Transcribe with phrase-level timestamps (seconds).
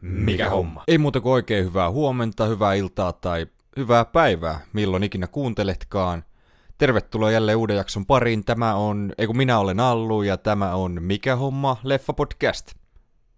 [0.00, 0.84] Mikä homma?
[0.88, 6.24] Ei muuta kuin oikein hyvää huomenta, hyvää iltaa tai hyvää päivää, milloin ikinä kuunteletkaan.
[6.78, 8.44] Tervetuloa jälleen uuden jakson pariin.
[8.44, 11.76] Tämä on, ei kun minä olen Allu ja tämä on Mikä homma?
[11.82, 12.74] Leffa podcast.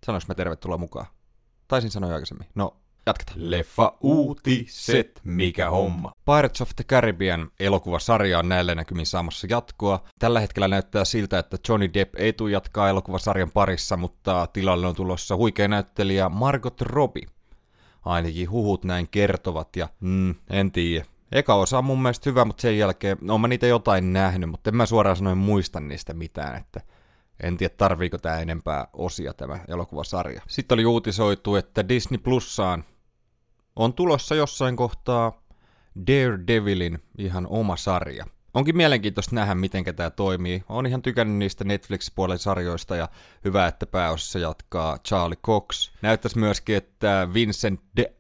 [0.06, 1.06] Sanois mä tervetuloa mukaan?
[1.68, 2.48] Taisin sanoa aikaisemmin.
[2.54, 2.76] No,
[3.06, 3.50] jatketaan.
[3.50, 5.20] Leffa uutiset.
[5.24, 6.12] Mikä homma?
[6.24, 10.04] Pirates of the Caribbean elokuvasarja on näillä näkymin saamassa jatkoa.
[10.18, 14.94] Tällä hetkellä näyttää siltä, että Johnny Depp ei tule jatkaa elokuvasarjan parissa, mutta tilalle on
[14.94, 17.26] tulossa huikea näyttelijä Margot Robbie.
[18.04, 21.04] Ainakin huhut näin kertovat ja mm, en tiedä.
[21.32, 24.70] Eka osa on mun mielestä hyvä, mutta sen jälkeen, no mä niitä jotain nähnyt, mutta
[24.70, 26.80] en mä suoraan sanoen muista niistä mitään, että
[27.42, 30.42] en tiedä tarviiko tämä enempää osia tämä elokuvasarja.
[30.48, 32.84] Sitten oli uutisoitu, että Disney Plussaan
[33.76, 35.42] on tulossa jossain kohtaa
[36.06, 38.26] Daredevilin ihan oma sarja.
[38.54, 40.64] Onkin mielenkiintoista nähdä, miten tämä toimii.
[40.68, 43.08] Olen ihan tykännyt niistä Netflix-puolen sarjoista ja
[43.44, 45.92] hyvä, että pääosassa jatkaa Charlie Cox.
[46.02, 48.12] Näyttäisi myöskin, että Vincent de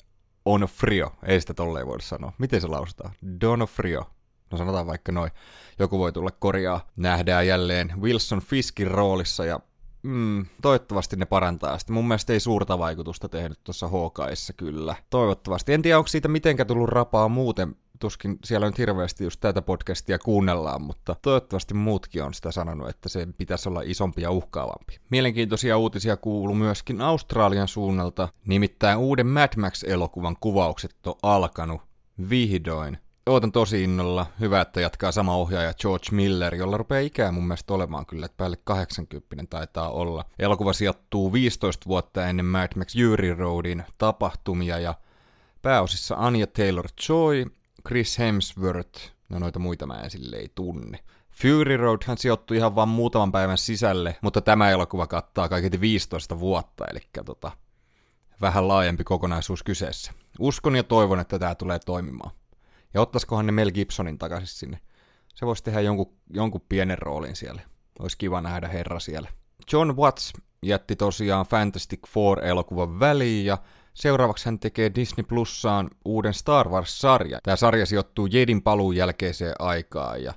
[0.44, 2.32] Onofrio, ei sitä tolleen voida sanoa.
[2.38, 3.14] Miten se lausutaan?
[3.40, 4.10] Donofrio.
[4.50, 5.30] No sanotaan vaikka noin.
[5.78, 6.88] Joku voi tulla korjaa.
[6.96, 9.60] Nähdään jälleen Wilson Fiskin roolissa ja
[10.02, 11.92] Mm, toivottavasti ne parantaa sitä.
[11.92, 14.96] Mun mielestä ei suurta vaikutusta tehnyt tuossa Hawkeissa kyllä.
[15.10, 15.72] Toivottavasti.
[15.72, 17.76] En tiedä, onko siitä mitenkä tullut rapaa muuten.
[18.00, 23.08] Tuskin siellä nyt hirveästi just tätä podcastia kuunnellaan, mutta toivottavasti muutkin on sitä sanonut, että
[23.08, 24.98] se pitäisi olla isompi ja uhkaavampi.
[25.10, 31.80] Mielenkiintoisia uutisia kuuluu myöskin Australian suunnalta, nimittäin uuden Mad Max-elokuvan kuvaukset on alkanut
[32.30, 32.98] vihdoin.
[33.26, 34.26] Ootan tosi innolla.
[34.40, 38.36] Hyvä, että jatkaa sama ohjaaja George Miller, jolla rupeaa ikää mun mielestä olemaan kyllä, että
[38.36, 40.24] päälle 80 taitaa olla.
[40.38, 44.94] Elokuva sijoittuu 15 vuotta ennen Mad Max Fury Roadin tapahtumia ja
[45.62, 47.50] pääosissa Anya Taylor-Joy,
[47.88, 50.98] Chris Hemsworth, no noita muita mä en ei tunne.
[51.30, 56.84] Fury Roadhan sijoittui ihan vain muutaman päivän sisälle, mutta tämä elokuva kattaa kaiketi 15 vuotta,
[56.90, 57.52] eli tota,
[58.40, 60.12] vähän laajempi kokonaisuus kyseessä.
[60.38, 62.30] Uskon ja toivon, että tämä tulee toimimaan.
[62.94, 64.80] Ja ottaisikohan ne Mel Gibsonin takaisin sinne.
[65.34, 67.62] Se voisi tehdä jonkun, jonkun pienen roolin siellä.
[67.98, 69.28] Olisi kiva nähdä herra siellä.
[69.72, 70.32] John Watts
[70.62, 73.58] jätti tosiaan Fantastic Four-elokuvan väliin ja
[73.94, 77.40] seuraavaksi hän tekee Disney Plussaan uuden Star Wars-sarjan.
[77.42, 80.34] Tämä sarja sijoittuu Jedin paluun jälkeiseen aikaan ja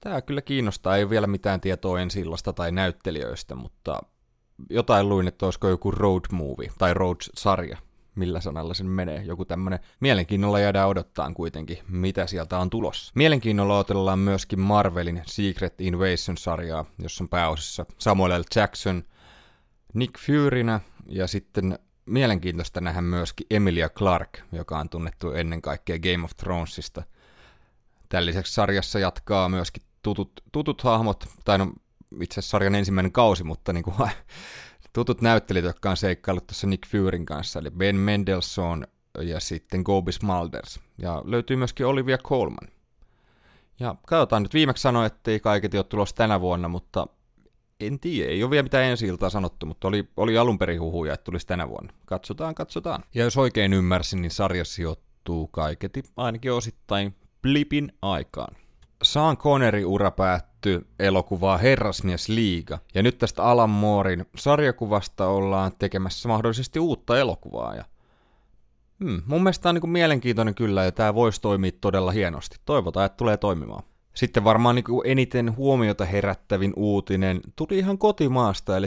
[0.00, 0.96] tämä kyllä kiinnostaa.
[0.96, 2.24] Ei ole vielä mitään tietoa ensi
[2.54, 4.00] tai näyttelijöistä, mutta
[4.70, 7.78] jotain luin, että olisiko joku road movie tai road-sarja
[8.16, 9.22] millä sanalla sen menee.
[9.22, 13.12] Joku tämmönen mielenkiinnolla jäädään odottaa kuitenkin, mitä sieltä on tulossa.
[13.14, 18.44] Mielenkiinnolla otellaan myöskin Marvelin Secret Invasion-sarjaa, jossa on pääosissa Samuel L.
[18.56, 19.04] Jackson,
[19.94, 26.24] Nick Furynä ja sitten mielenkiintoista nähdä myöskin Emilia Clark, joka on tunnettu ennen kaikkea Game
[26.24, 27.02] of Thronesista.
[28.08, 31.72] Tämän lisäksi sarjassa jatkaa myöskin tutut, tutut hahmot, tai no
[32.20, 33.96] itse asiassa sarjan ensimmäinen kausi, mutta niin kuin
[34.96, 38.84] tutut näyttelijät, jotka on seikkaillut tuossa Nick Furyn kanssa, eli Ben Mendelssohn
[39.20, 40.80] ja sitten Gobi Smulders.
[40.98, 42.68] Ja löytyy myöskin Olivia Colman.
[43.80, 47.06] Ja katsotaan nyt, viimeksi sanoin, että ei kaiket ole tulossa tänä vuonna, mutta
[47.80, 51.24] en tiedä, ei ole vielä mitään ensi sanottu, mutta oli, oli alun perin huhuja, että
[51.24, 51.92] tulisi tänä vuonna.
[52.06, 53.04] Katsotaan, katsotaan.
[53.14, 58.56] Ja jos oikein ymmärsin, niin sarja sijoittuu kaiketi ainakin osittain Blipin aikaan.
[59.02, 60.10] Sean Connery ura
[60.56, 67.74] päättyi elokuvaa Herrasmies Liiga, ja nyt tästä Alan Moorin sarjakuvasta ollaan tekemässä mahdollisesti uutta elokuvaa,
[67.74, 67.84] ja
[69.04, 72.56] hmm, mun mielestä tämä on niin mielenkiintoinen kyllä, ja tämä voisi toimia todella hienosti.
[72.64, 73.82] Toivotaan, että tulee toimimaan.
[74.14, 78.86] Sitten varmaan niin eniten huomiota herättävin uutinen tuli ihan kotimaasta, eli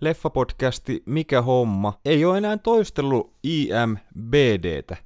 [0.00, 4.96] leffapodcasti Mikä homma ei ole enää toistellut IMBDtä.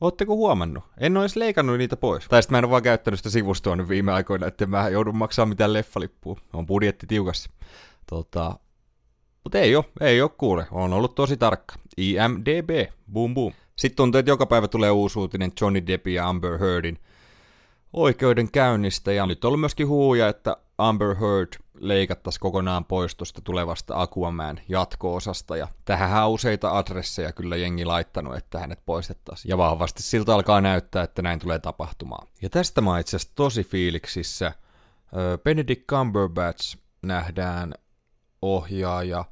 [0.00, 0.84] Ootteko huomannut?
[0.98, 2.28] En ole edes leikannut niitä pois.
[2.28, 5.16] Tai sitten mä en ole vaan käyttänyt sitä sivustoa nyt viime aikoina, että mä joudun
[5.16, 6.40] maksamaan mitään leffalippua.
[6.52, 7.50] On budjetti tiukassa.
[8.06, 8.58] Tota,
[9.44, 10.66] mutta ei ole, ei ole kuule.
[10.70, 11.74] On ollut tosi tarkka.
[11.96, 12.70] IMDB,
[13.12, 13.52] boom boom.
[13.76, 16.98] Sitten tuntuu, että joka päivä tulee uusi uutinen Johnny Depp ja Amber Heardin
[17.92, 19.12] oikeudenkäynnistä.
[19.12, 21.48] Ja nyt on ollut myöskin huuja, että Amber Heard
[21.80, 28.36] leikattaisiin kokonaan pois tuosta tulevasta Aquaman jatko-osasta, ja tähän on useita adresseja kyllä jengi laittanut,
[28.36, 29.50] että hänet poistettaisiin.
[29.50, 32.28] Ja vahvasti siltä alkaa näyttää, että näin tulee tapahtumaan.
[32.42, 34.52] Ja tästä mä itse asiassa tosi fiiliksissä.
[35.44, 37.74] Benedict Cumberbatch nähdään
[38.42, 39.24] ohjaaja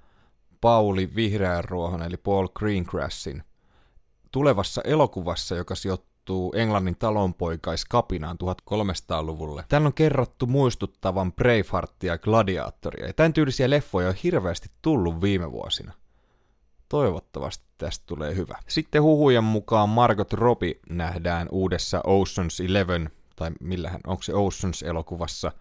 [0.61, 3.43] Pauli Vihreänruohon eli Paul Greengrassin
[4.32, 9.65] tulevassa elokuvassa, joka sijoittuu sijoittuu Englannin talonpoikaiskapinaan 1300-luvulle.
[9.69, 15.53] Täällä on kerrottu muistuttavan Braveheartia ja Gladiatoria, ja tämän tyylisiä leffoja on hirveästi tullut viime
[15.53, 15.93] vuosina.
[16.88, 18.59] Toivottavasti tästä tulee hyvä.
[18.69, 25.53] Sitten huhujen mukaan Margot Robbie nähdään uudessa Ocean's Eleven, tai millähän, onko se Ocean's-elokuvassa,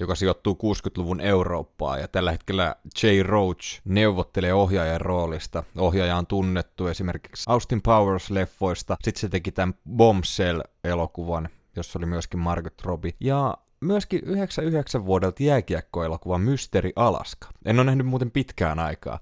[0.00, 5.62] joka sijoittuu 60-luvun Eurooppaan, ja tällä hetkellä Jay Roach neuvottelee ohjaajan roolista.
[5.78, 12.82] Ohjaaja on tunnettu esimerkiksi Austin Powers-leffoista, sitten se teki tämän Bombshell-elokuvan, jossa oli myöskin Margot
[12.82, 17.48] Robbie, ja myöskin 99 vuodelta jääkiekkoelokuva Mystery Alaska.
[17.64, 19.18] En ole nähnyt muuten pitkään aikaa.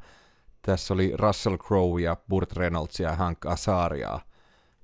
[0.62, 4.20] Tässä oli Russell Crowe ja Burt Reynolds ja Hank Azaria.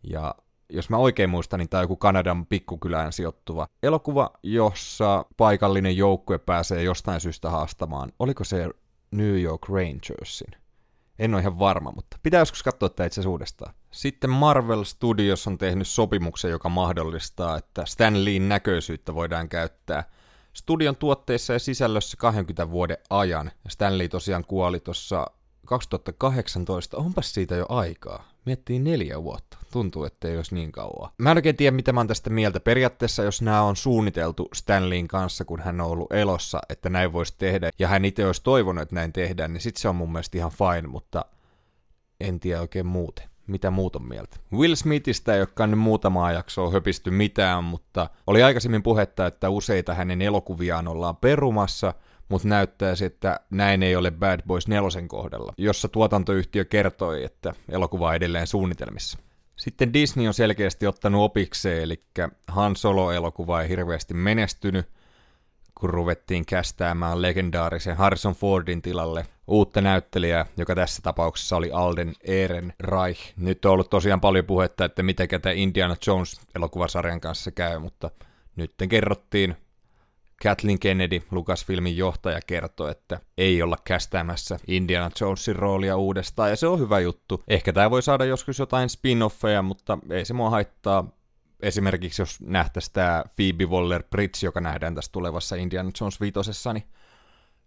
[0.02, 0.34] Ja
[0.70, 6.38] jos mä oikein muistan, niin tämä on joku Kanadan pikkukylään sijoittuva elokuva, jossa paikallinen joukkue
[6.38, 8.12] pääsee jostain syystä haastamaan.
[8.18, 8.68] Oliko se
[9.10, 10.60] New York Rangersin?
[11.18, 13.74] En ole ihan varma, mutta pitää joskus katsoa tämä itse uudestaan.
[13.90, 20.04] Sitten Marvel Studios on tehnyt sopimuksen, joka mahdollistaa, että Stan Leein näköisyyttä voidaan käyttää
[20.54, 23.50] studion tuotteissa ja sisällössä 20 vuoden ajan.
[23.68, 25.26] Stan Lee tosiaan kuoli tuossa
[25.64, 28.28] 2018, onpas siitä jo aikaa.
[28.44, 29.58] Miettii neljä vuotta.
[29.72, 31.10] Tuntuu, että ei olisi niin kauan.
[31.18, 32.60] Mä en oikein tiedä, mitä mä oon tästä mieltä.
[32.60, 37.34] Periaatteessa, jos nämä on suunniteltu Stanleyin kanssa, kun hän on ollut elossa, että näin voisi
[37.38, 40.38] tehdä, ja hän itse olisi toivonut, että näin tehdään, niin sit se on mun mielestä
[40.38, 41.24] ihan fine, mutta
[42.20, 43.28] en tiedä oikein muuten.
[43.46, 44.36] Mitä muut on mieltä?
[44.52, 49.94] Will Smithistä ei olekaan nyt muutamaa jaksoa höpisty mitään, mutta oli aikaisemmin puhetta, että useita
[49.94, 51.94] hänen elokuviaan ollaan perumassa–
[52.28, 58.08] mutta näyttäisi, että näin ei ole Bad Boys 4 kohdalla, jossa tuotantoyhtiö kertoi, että elokuva
[58.08, 59.18] on edelleen suunnitelmissa.
[59.56, 62.04] Sitten Disney on selkeästi ottanut opikseen, eli
[62.48, 64.86] Han Solo-elokuva ei hirveästi menestynyt,
[65.74, 73.32] kun ruvettiin kästäämään legendaarisen Harrison Fordin tilalle uutta näyttelijää, joka tässä tapauksessa oli Alden Ehrenreich.
[73.36, 78.10] Nyt on ollut tosiaan paljon puhetta, että mitä tämä Indiana Jones-elokuvasarjan kanssa käy, mutta
[78.56, 79.56] nyt kerrottiin
[80.44, 86.66] Kathleen Kennedy, Lucasfilmin johtaja, kertoi, että ei olla kästäämässä Indiana Jonesin roolia uudestaan, ja se
[86.66, 87.44] on hyvä juttu.
[87.48, 91.04] Ehkä tämä voi saada joskus jotain spin-offeja, mutta ei se mua haittaa.
[91.60, 96.84] Esimerkiksi jos nähtäisiin tämä Phoebe Waller-Bridge, joka nähdään tässä tulevassa Indiana Jones viitosessa, niin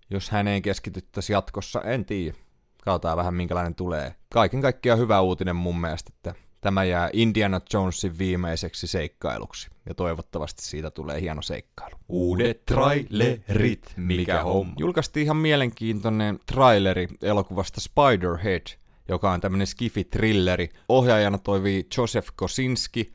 [0.09, 2.37] jos häneen keskityttäisiin jatkossa, en tiedä.
[2.83, 4.15] Katsotaan vähän minkälainen tulee.
[4.33, 10.61] Kaiken kaikkiaan hyvä uutinen mun mielestä, että tämä jää Indiana Jonesin viimeiseksi seikkailuksi, ja toivottavasti
[10.61, 11.95] siitä tulee hieno seikkailu.
[12.09, 14.73] Uudet trailerit, mikä on.
[14.77, 18.67] Julkaistiin ihan mielenkiintoinen traileri elokuvasta Spiderhead,
[19.09, 20.69] joka on tämmöinen skifi-trilleri.
[20.89, 23.13] Ohjaajana toivii Joseph Kosinski,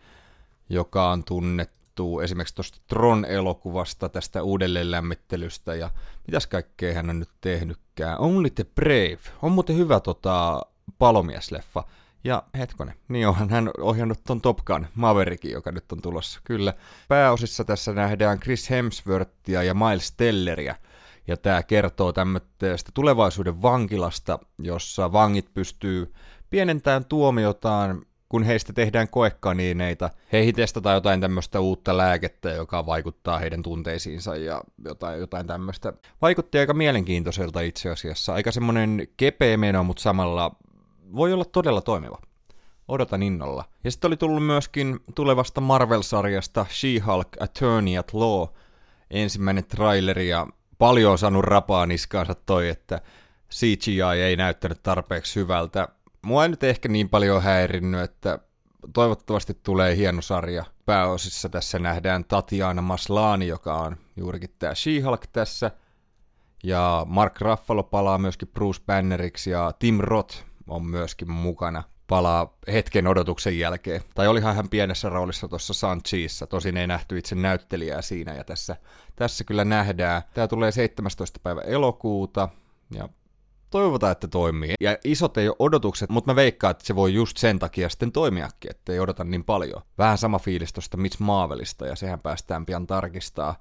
[0.69, 5.91] joka on tunnettu esimerkiksi tuosta Tron-elokuvasta, tästä uudelleenlämmittelystä, ja
[6.27, 8.19] mitäs kaikkea hän on nyt tehnytkään.
[8.19, 9.19] Only the Brave.
[9.43, 10.63] On muuten hyvä tota,
[10.99, 11.85] palomiesleffa.
[12.25, 16.41] Ja hetkonen, niin onhan hän ohjannut ton Top Gun Maverickin, joka nyt on tulossa.
[16.45, 16.75] Kyllä.
[17.09, 20.75] Pääosissa tässä nähdään Chris Hemsworthia ja Miles Telleria.
[21.27, 26.13] Ja tämä kertoo tämmöistä tulevaisuuden vankilasta, jossa vangit pystyy
[26.51, 30.11] pienentämään tuomiotaan, kun heistä tehdään koekaniineita.
[30.33, 35.93] Heihin testataan jotain tämmöistä uutta lääkettä, joka vaikuttaa heidän tunteisiinsa ja jotain, jotain tämmöistä.
[36.23, 38.35] Vaikutti aika mielenkiintoiselta itse asiassa.
[38.35, 40.57] Aika semmonen kepeä meno, mutta samalla
[41.17, 42.19] voi olla todella toimiva.
[42.89, 43.65] Odotan innolla.
[43.85, 48.49] Ja sitten oli tullut myöskin tulevasta Marvel-sarjasta She-Hulk Attorney at Law
[49.13, 50.47] ensimmäinen traileri ja
[50.79, 53.01] paljon on saanut rapaa niskaansa toi, että
[53.51, 55.89] CGI ei näyttänyt tarpeeksi hyvältä.
[56.23, 58.39] Mua ei nyt ehkä niin paljon häirinnyt, että
[58.93, 60.65] toivottavasti tulee hieno sarja.
[60.85, 65.71] Pääosissa tässä nähdään Tatiana Maslani, joka on juurikin tämä She-Hulk tässä.
[66.65, 73.07] Ja Mark Ruffalo palaa myöskin Bruce Banneriksi ja Tim Roth on myöskin mukana palaa hetken
[73.07, 74.01] odotuksen jälkeen.
[74.15, 78.77] Tai olihan hän pienessä roolissa tuossa Sanchiissa, tosin ei nähty itse näyttelijää siinä, ja tässä,
[79.17, 80.23] tässä kyllä nähdään.
[80.35, 81.41] Tämä tulee 17.
[81.43, 82.49] päivä elokuuta,
[82.95, 83.09] ja
[83.71, 84.75] toivotaan, että toimii.
[84.81, 88.13] Ja isot ei ole odotukset, mutta mä veikkaan, että se voi just sen takia sitten
[88.13, 89.83] toimiakin, että ei odota niin paljon.
[89.99, 93.57] Vähän sama fiilis tuosta Mitch Marvelista, ja sehän päästään pian tarkistaa.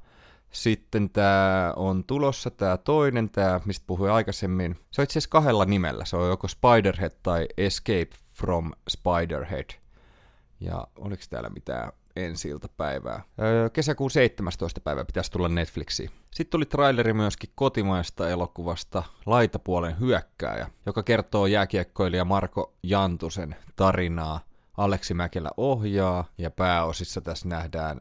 [0.51, 4.75] Sitten tämä on tulossa tämä toinen, tämä mistä puhuin aikaisemmin.
[4.91, 6.05] Se on itse asiassa kahdella nimellä.
[6.05, 9.69] Se on joko Spiderhead tai Escape from Spiderhead.
[10.59, 13.23] Ja oliko täällä mitään ensi päivää.
[13.41, 14.81] Öö, kesäkuun 17.
[14.81, 16.09] päivä pitäisi tulla Netflixiin.
[16.31, 24.39] Sitten tuli traileri myöskin kotimaista elokuvasta Laitapuolen hyökkääjä, joka kertoo jääkiekkoilija Marko Jantusen tarinaa.
[24.77, 27.99] Aleksi Mäkelä ohjaa ja pääosissa tässä nähdään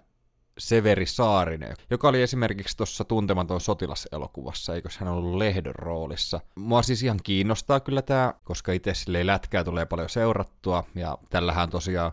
[0.58, 6.40] Severi Saarinen, joka oli esimerkiksi tuossa Tuntematon sotilaselokuvassa, eikös hän ollut lehdon roolissa.
[6.54, 11.70] Mua siis ihan kiinnostaa kyllä tämä, koska itse silleen lätkää tulee paljon seurattua, ja tällähän
[11.70, 12.12] tosiaan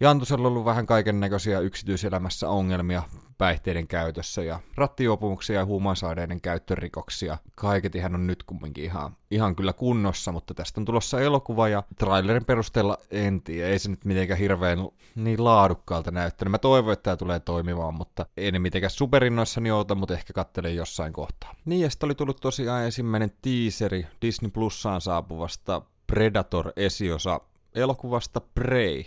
[0.00, 3.02] Jantusella on ollut vähän kaiken näköisiä yksityiselämässä ongelmia,
[3.38, 7.38] päihteiden käytössä ja rattijuopumuksia ja huumausaineiden käyttörikoksia.
[7.54, 11.82] Kaiketi hän on nyt kumminkin ihan, ihan kyllä kunnossa, mutta tästä on tulossa elokuva ja
[11.98, 14.78] trailerin perusteella en tiedä, ei se nyt mitenkään hirveän
[15.14, 16.50] niin laadukkaalta näyttänyt.
[16.50, 20.76] Mä toivon, että tämä tulee toimimaan, mutta ei ne mitenkään superinnoissani outa, mutta ehkä kattelen
[20.76, 21.54] jossain kohtaa.
[21.64, 27.40] Niin ja sitten oli tullut tosiaan ensimmäinen teaseri Disney Plussaan saapuvasta Predator-esiosa
[27.74, 29.04] elokuvasta Prey,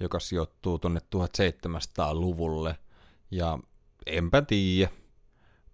[0.00, 2.76] joka sijoittuu tuonne 1700-luvulle.
[3.30, 3.58] Ja
[4.06, 4.90] enpä tiedä.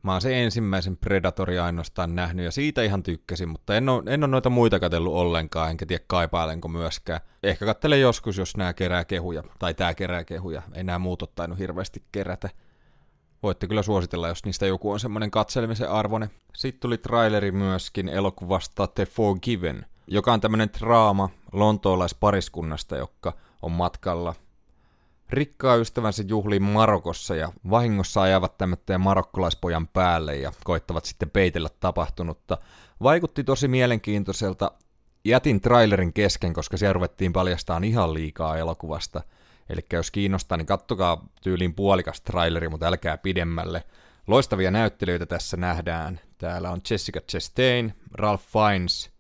[0.03, 4.25] Mä oon se ensimmäisen Predatorin ainoastaan nähnyt ja siitä ihan tykkäsin, mutta en ole, en
[4.25, 7.21] ole noita muita katsellut ollenkaan, enkä tiedä kaipailenko myöskään.
[7.43, 10.63] Ehkä kattelen joskus, jos nämä kerää kehuja, tai tää kerää kehuja.
[10.75, 12.51] Ei nämä muut ole tainnut hirveästi kerätä.
[13.43, 16.31] Voitte kyllä suositella, jos niistä joku on semmoinen katselemisen arvone.
[16.55, 23.33] Sitten tuli traileri myöskin elokuvasta The Forgiven, joka on tämmöinen draama lontoolaispariskunnasta, joka
[23.63, 24.35] on matkalla
[25.31, 32.59] rikkaa ystävänsä juhliin Marokossa ja vahingossa ajavat tämmöisen marokkolaispojan päälle ja koittavat sitten peitellä tapahtunutta.
[33.03, 34.71] Vaikutti tosi mielenkiintoiselta.
[35.25, 39.23] Jätin trailerin kesken, koska siellä ruvettiin paljastaan ihan liikaa elokuvasta.
[39.69, 43.85] Eli jos kiinnostaa, niin kattokaa tyyliin puolikas traileri, mutta älkää pidemmälle.
[44.27, 46.21] Loistavia näyttelijöitä tässä nähdään.
[46.39, 49.14] Täällä on Jessica Chastain, Ralph Fiennes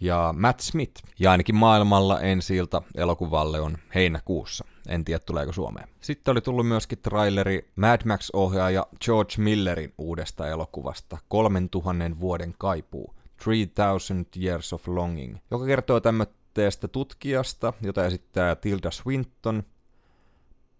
[0.00, 1.02] ja Matt Smith.
[1.18, 2.54] Ja ainakin maailmalla ensi
[2.94, 4.64] elokuvalle on heinäkuussa.
[4.88, 5.88] En tiedä, tuleeko Suomeen.
[6.00, 13.14] Sitten oli tullut myöskin traileri Mad Max-ohjaaja George Millerin uudesta elokuvasta 3000 vuoden kaipuu.
[13.44, 19.62] 3000 Years of Longing, joka kertoo tämmöistä tutkijasta, jota esittää Tilda Swinton,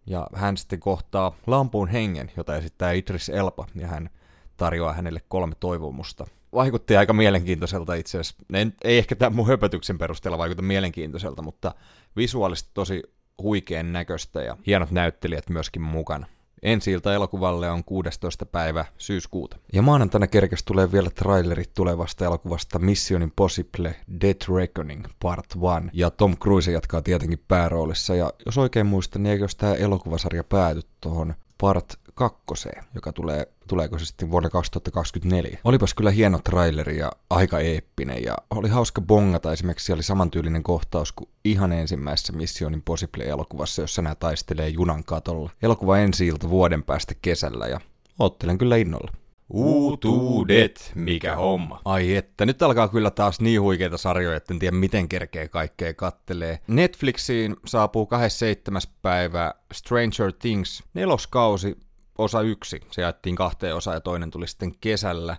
[0.07, 4.11] ja hän sitten kohtaa lampuun hengen, jota esittää Idris Elba, ja hän
[4.57, 6.27] tarjoaa hänelle kolme toivomusta.
[6.55, 8.45] Vaikutti aika mielenkiintoiselta itse asiassa.
[8.85, 11.75] ei ehkä tämän mun höpötyksen perusteella vaikuta mielenkiintoiselta, mutta
[12.17, 13.03] visuaalisesti tosi
[13.43, 16.27] huikean näköistä ja hienot näyttelijät myöskin mukana.
[16.63, 18.47] Ensi ilta elokuvalle on 16.
[18.47, 19.57] päivä syyskuuta.
[19.73, 25.91] Ja maanantaina kerkes tulee vielä trailerit tulevasta elokuvasta Mission Impossible Death Reckoning Part 1.
[25.93, 28.15] Ja Tom Cruise jatkaa tietenkin pääroolissa.
[28.15, 33.99] Ja jos oikein muistan, niin eikö tämä elokuvasarja pääty tuohon Part kakkoseen, joka tulee, tuleeko
[33.99, 35.59] se sitten vuonna 2024.
[35.65, 41.13] Olipas kyllä hieno traileri ja aika eeppinen ja oli hauska bongata esimerkiksi, oli samantyylinen kohtaus
[41.13, 45.51] kuin ihan ensimmäisessä Mission Impossible-elokuvassa, jossa nämä taistelee junan katolla.
[45.63, 47.81] Elokuva ensi vuoden päästä kesällä ja
[48.19, 49.13] ottelen kyllä innolla.
[49.51, 51.81] Uutuudet, mikä homma.
[51.85, 55.95] Ai että, nyt alkaa kyllä taas niin huikeita sarjoja, että en tiedä miten kerkee kaikkea
[55.95, 56.59] kattelee.
[56.67, 58.83] Netflixiin saapuu 27.
[59.03, 61.77] päivä Stranger Things neloskausi
[62.19, 62.81] osa yksi.
[62.91, 65.37] Se jaettiin kahteen osaan ja toinen tuli sitten kesällä.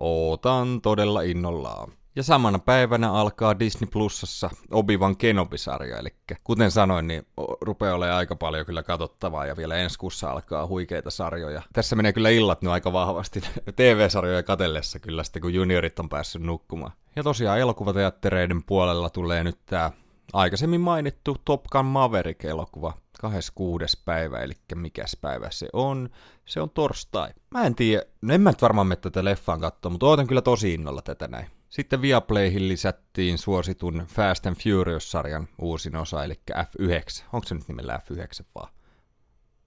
[0.00, 1.92] Ootan todella innollaan.
[2.16, 6.08] Ja samana päivänä alkaa Disney Plusassa Obi-Wan Kenobi-sarja, eli
[6.44, 7.26] kuten sanoin, niin
[7.60, 11.62] rupeaa olemaan aika paljon kyllä katsottavaa, ja vielä ensi kuussa alkaa huikeita sarjoja.
[11.72, 13.40] Tässä menee kyllä illat nyt aika vahvasti
[13.76, 16.92] TV-sarjoja katellessa kyllä sitten, kun juniorit on päässyt nukkumaan.
[17.16, 19.90] Ja tosiaan elokuvateattereiden puolella tulee nyt tämä
[20.32, 24.02] aikaisemmin mainittu Top Gun Maverick-elokuva, 26.
[24.04, 26.10] päivä, eli mikäs päivä se on.
[26.44, 27.30] Se on torstai.
[27.50, 30.42] Mä en tiedä, no en mä nyt varmaan mene tätä leffaan katsoa, mutta ootan kyllä
[30.42, 31.46] tosi innolla tätä näin.
[31.68, 37.24] Sitten Viaplayhin lisättiin suositun Fast and Furious-sarjan uusin osa, eli F9.
[37.32, 38.72] Onko se nyt nimellä F9 vaan?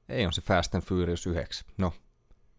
[0.10, 1.68] Ei on se Fast and Furious 9.
[1.78, 1.94] No,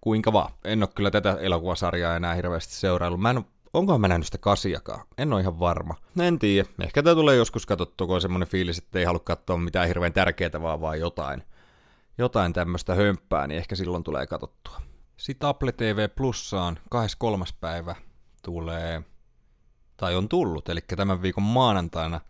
[0.01, 0.53] kuinka vaan.
[0.65, 3.21] En ole kyllä tätä elokuvasarjaa enää hirveästi seuraillut.
[3.21, 5.07] Mä en Onkohan mä nähnyt sitä kasiakaan?
[5.19, 5.95] En ole ihan varma.
[6.21, 6.69] En tiedä.
[6.85, 10.13] Ehkä tää tulee joskus katsottua, kun on semmonen fiilis, että ei halua katsoa mitään hirveän
[10.13, 11.43] tärkeää, vaan vaan jotain,
[12.19, 14.81] jotain tämmöistä hömppää, niin ehkä silloin tulee katsottua.
[15.17, 17.45] Sitten Apple TV Plussaan 23.
[17.61, 17.95] päivä
[18.43, 19.03] tulee,
[19.97, 22.21] tai on tullut, eli tämän viikon maanantaina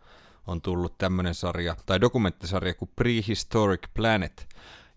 [0.46, 4.48] on tullut tämmönen sarja, tai dokumenttisarja kuin Prehistoric Planet,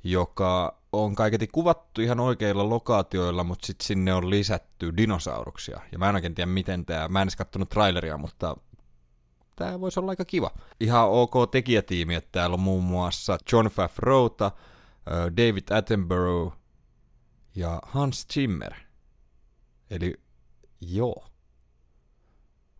[0.05, 5.81] joka on kaiketi kuvattu ihan oikeilla lokaatioilla, mutta sitten sinne on lisätty dinosauruksia.
[5.91, 8.57] Ja mä en oikein tiedä miten tämä, mä en edes kattonut traileria, mutta
[9.55, 10.51] tämä voisi olla aika kiva.
[10.79, 14.51] Ihan ok tekijätiimi, että täällä on muun muassa John Favreauta,
[15.37, 16.57] David Attenborough
[17.55, 18.73] ja Hans Zimmer.
[19.89, 20.13] Eli
[20.81, 21.27] joo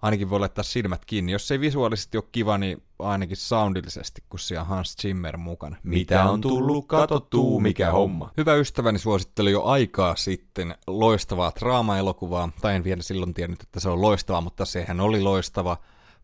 [0.05, 1.31] ainakin voi laittaa silmät kiinni.
[1.31, 5.77] Jos se ei visuaalisesti ole kiva, niin ainakin soundillisesti, kun siellä on Hans Zimmer mukana.
[5.83, 8.31] Mitä on tullut katsottua, mikä homma?
[8.37, 13.89] Hyvä ystäväni suositteli jo aikaa sitten loistavaa draama-elokuvaa, tai en vielä silloin tiennyt, että se
[13.89, 15.77] on loistava, mutta sehän oli loistava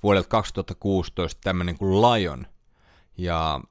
[0.04, 2.48] vuodelta 2016 tämmöinen kuin Lion.
[3.18, 3.62] Ja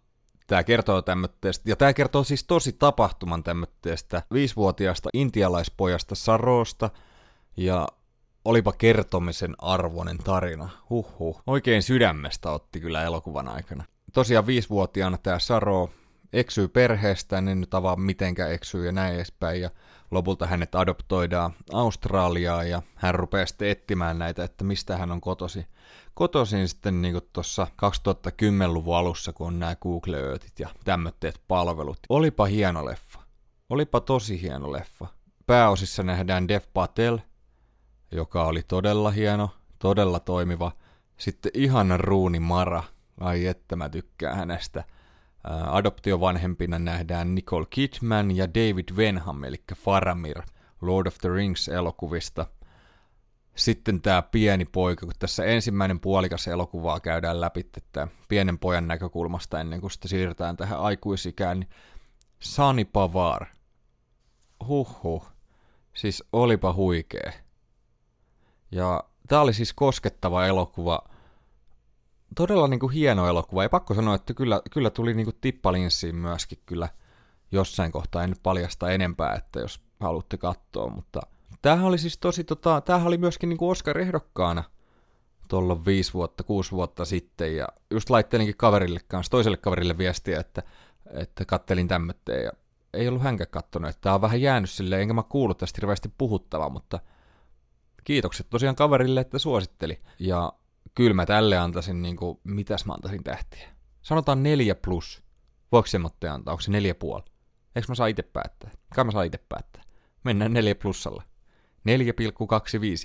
[0.47, 6.91] Tämä kertoo tämmöistä, ja tämä kertoo siis tosi tapahtuman tämmöistä viisivuotiaasta intialaispojasta Sarosta,
[7.57, 7.89] ja
[8.45, 10.69] olipa kertomisen arvoinen tarina.
[10.91, 11.43] Huhhuh.
[11.47, 13.85] Oikein sydämestä otti kyllä elokuvan aikana.
[14.13, 15.91] Tosiaan viisivuotiaana tämä Saro
[16.33, 19.71] eksyy perheestään, en nyt avaa mitenkä eksyy ja näin edespäin, ja
[20.11, 25.67] lopulta hänet adoptoidaan Australiaan, ja hän rupeaa sitten etsimään näitä, että mistä hän on kotosi.
[26.15, 31.99] Kotoisin sitten niin tuossa 2010-luvun alussa, kun on nämä Google Earthit ja tämmöitteet palvelut.
[32.09, 33.21] Olipa hieno leffa.
[33.71, 35.07] Olipa tosi hieno leffa.
[35.47, 37.19] Pääosissa nähdään Dev Patel,
[38.13, 40.73] joka oli todella hieno, todella toimiva.
[41.17, 42.83] Sitten ihana Ruuni Mara,
[43.21, 44.85] ai että mä tykkään hänestä.
[45.71, 50.43] Adoptiovanhempina nähdään Nicole Kidman ja David Wenham, eli Faramir,
[50.81, 52.47] Lord of the Rings-elokuvista.
[53.55, 59.61] Sitten tämä pieni poika, kun tässä ensimmäinen puolikas elokuvaa käydään läpi että pienen pojan näkökulmasta
[59.61, 61.71] ennen kuin sitten siirrytään tähän aikuisikään, niin
[62.39, 63.47] Sani Pavar.
[64.69, 65.33] Huhhuh.
[65.95, 67.50] Siis olipa huikee.
[68.71, 71.03] Ja tämä oli siis koskettava elokuva.
[72.37, 73.63] Todella niin kuin hieno elokuva.
[73.63, 76.89] Ja pakko sanoa, että kyllä, kyllä tuli niin kuin tippalinssiin myöskin kyllä
[77.53, 78.23] jossain kohtaa.
[78.23, 81.21] En nyt paljasta enempää, että jos haluatte katsoa, mutta
[81.63, 84.65] tämähän oli siis tosi, tota, tämähän oli myöskin niin kuin Oscar-ehdokkaana
[85.49, 90.63] tuolla viisi vuotta, kuusi vuotta sitten, ja just laittelinkin kaverille kanssa, toiselle kaverille viestiä, että,
[91.11, 92.53] että kattelin tämmötteen, ja
[92.95, 96.13] ei ollut hänkään kattonut, että tämä on vähän jäänyt silleen, enkä mä kuullut tästä hirveästi
[96.19, 96.99] puhuttavaa, mutta
[98.05, 100.01] kiitokset tosiaan kaverille, että suositteli.
[100.19, 100.53] Ja
[100.95, 103.69] kyllä mä tälle antaisin, niin kuin, mitäs mä antaisin tähtiä?
[104.03, 105.23] Sanotaan neljä plus.
[105.73, 105.99] Voiko se
[106.31, 106.53] antaa?
[106.53, 107.25] Onko se neljä puoli?
[107.77, 108.71] Eikö mä saa itse päättää?
[108.95, 109.83] Kai mä saa itse päättää.
[110.25, 111.23] Mennään neljä plussalla.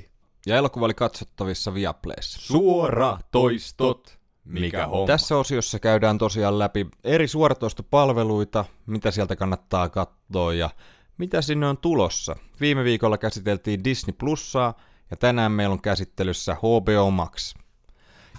[0.04, 0.10] 4,25.
[0.46, 2.40] Ja elokuva oli katsottavissa Viaplayssa.
[2.42, 4.20] Suora toistot.
[4.46, 5.08] Mikä homma?
[5.08, 10.70] Tässä osiossa käydään tosiaan läpi eri suoratoistopalveluita, mitä sieltä kannattaa katsoa ja
[11.18, 12.36] mitä sinne on tulossa.
[12.62, 14.74] Viime viikolla käsiteltiin Disney Plussaa
[15.12, 17.54] ja tänään meillä on käsittelyssä HBO Max.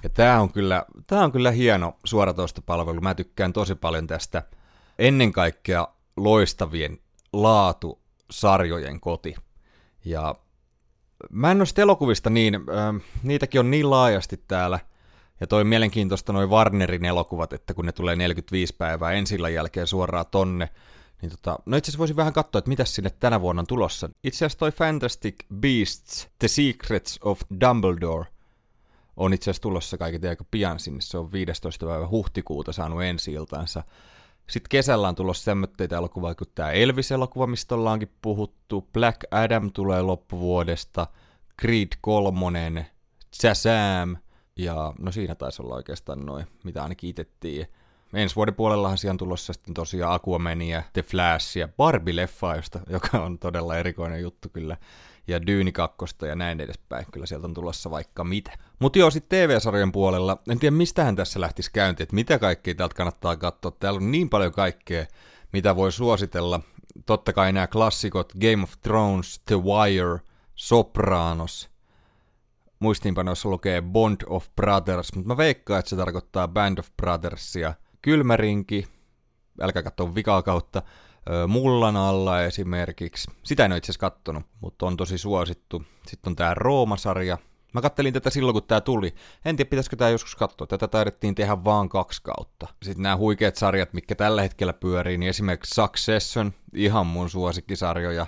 [0.02, 3.00] Ja tämä on kyllä, tää on kyllä hieno suoratoistopalvelu.
[3.00, 4.42] Mä tykkään tosi paljon tästä
[4.98, 6.98] ennen kaikkea loistavien
[7.32, 9.34] laatusarjojen koti.
[10.04, 10.34] Ja
[11.30, 14.78] mä en noista elokuvista niin, äh, niitäkin on niin laajasti täällä–
[15.40, 20.26] ja toi mielenkiintoista noin Warnerin elokuvat, että kun ne tulee 45 päivää ensillan jälkeen suoraan
[20.30, 20.68] tonne,
[21.26, 24.08] niin tota, no itse asiassa voisin vähän katsoa, että mitä sinne tänä vuonna on tulossa.
[24.24, 28.26] Itse asiassa toi Fantastic Beasts, The Secrets of Dumbledore,
[29.16, 31.00] on itse asiassa tulossa kaiken aika pian sinne.
[31.00, 31.86] Se on 15.
[31.86, 33.82] päivä huhtikuuta saanut ensi iltaansa.
[34.50, 38.88] Sitten kesällä on tulossa semmoitteita elokuvaa kuin tämä Elvis-elokuva, mistä ollaankin puhuttu.
[38.92, 41.06] Black Adam tulee loppuvuodesta.
[41.60, 42.86] Creed 3,
[43.34, 44.16] Shazam,
[44.56, 47.26] ja no siinä taisi olla oikeastaan noin, mitä ainakin itse
[48.16, 53.18] Ensi vuoden puolellahan siellä on tulossa sitten tosiaan Aquamania, The Flash ja Barbie-leffa, josta, joka
[53.18, 54.76] on todella erikoinen juttu kyllä.
[55.28, 55.96] Ja Dyyni 2
[56.28, 57.06] ja näin edespäin.
[57.12, 58.58] Kyllä sieltä on tulossa vaikka mitä.
[58.78, 62.94] Mutta joo, sitten TV-sarjan puolella, en tiedä mistähän tässä lähtisi käynti, että mitä kaikkea täältä
[62.94, 63.70] kannattaa katsoa.
[63.70, 65.06] Täällä on niin paljon kaikkea,
[65.52, 66.60] mitä voi suositella.
[67.06, 70.20] Totta kai nämä klassikot Game of Thrones, The Wire,
[70.54, 71.68] Sopranos–
[72.78, 77.74] muistiinpanoissa lukee Bond of Brothers, mutta mä veikkaan, että se tarkoittaa Band of Brothersia.
[78.02, 78.86] Kylmärinki,
[79.60, 80.82] älkää katsoa vikaa kautta,
[81.48, 83.30] Mullan alla esimerkiksi.
[83.42, 85.82] Sitä en ole itse asiassa kattonut, mutta on tosi suosittu.
[86.06, 87.38] Sitten on tää Rooma-sarja.
[87.72, 89.14] Mä kattelin tätä silloin, kun tää tuli.
[89.44, 90.66] En tiedä, pitäisikö tää joskus katsoa.
[90.66, 92.66] Tätä taidettiin tehdä vaan kaksi kautta.
[92.82, 98.26] Sitten nämä huikeat sarjat, mitkä tällä hetkellä pyörii, niin esimerkiksi Succession, ihan mun suosikkisarjoja.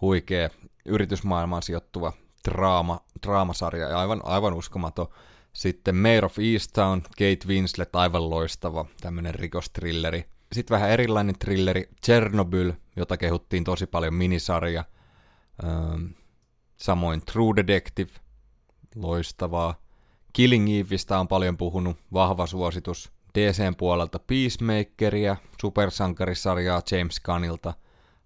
[0.00, 0.50] Huikea
[0.84, 2.12] yritysmaailmaan sijoittuva
[2.48, 5.06] draama, draamasarja ja aivan, aivan uskomaton.
[5.54, 10.24] Sitten Mayor of Easttown, Kate Winslet, aivan loistava, tämmönen rikostrilleri.
[10.52, 14.84] Sitten vähän erilainen trilleri, Chernobyl, jota kehuttiin tosi paljon minisarja.
[16.76, 18.10] Samoin True Detective,
[18.94, 19.74] loistavaa.
[20.32, 23.12] Killing Eveistä on paljon puhunut, vahva suositus.
[23.34, 27.74] DCn puolelta Peacemakeria, supersankarisarjaa James Gunnilta,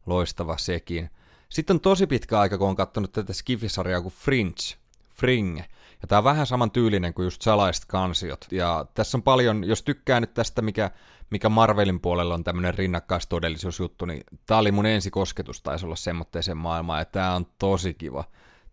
[0.06, 1.10] loistava sekin.
[1.48, 4.76] Sitten on tosi pitkä aika, kun on katsonut tätä skifisarjaa kuin Fringe,
[5.14, 5.64] Fringe.
[6.02, 8.46] Ja tää on vähän saman tyylinen kuin just salaiset kansiot.
[8.50, 10.90] Ja tässä on paljon, jos tykkää nyt tästä, mikä,
[11.30, 16.98] mikä Marvelin puolella on tämmöinen rinnakkaistodellisuusjuttu, niin tää oli mun ensikosketus, taisi olla semmoitteeseen maailmaan,
[16.98, 18.24] ja tää on tosi kiva.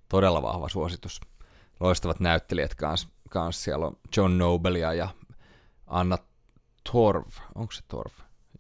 [0.10, 1.22] Todella vahva suositus.
[1.80, 3.08] Loistavat näyttelijät kanssa.
[3.30, 3.64] Kans.
[3.64, 5.10] Siellä on John Nobelia ja
[5.88, 6.18] Anna
[6.92, 7.30] Torv.
[7.56, 8.12] Onko se Torv?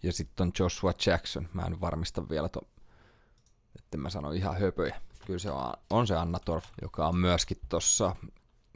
[0.04, 1.50] Ja sitten on Joshua Jackson.
[1.54, 2.62] Mä en varmista vielä to,
[3.76, 5.02] että mä sano ihan höpöjä.
[5.26, 8.16] Kyllä se on, on se Anna Torf, joka on myöskin tossa,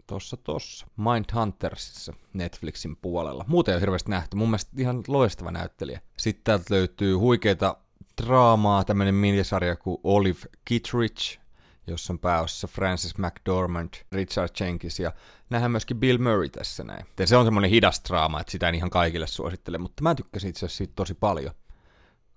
[0.09, 3.45] tossa, tossa Mindhuntersissa Netflixin puolella.
[3.47, 6.01] Muuten ei ole hirveästi nähty, mun mielestä ihan loistava näyttelijä.
[6.17, 7.77] Sitten täältä löytyy huikeita
[8.21, 11.39] draamaa, tämmönen minisarja kuin Olive Kittridge,
[11.87, 15.11] jossa on pääosassa Francis McDormand, Richard Jenkins ja
[15.49, 17.05] nähdään myöskin Bill Murray tässä näin.
[17.19, 20.49] Ja se on semmoinen hidas draama, että sitä en ihan kaikille suosittele, mutta mä tykkäsin
[20.49, 21.53] itse asiassa siitä tosi paljon.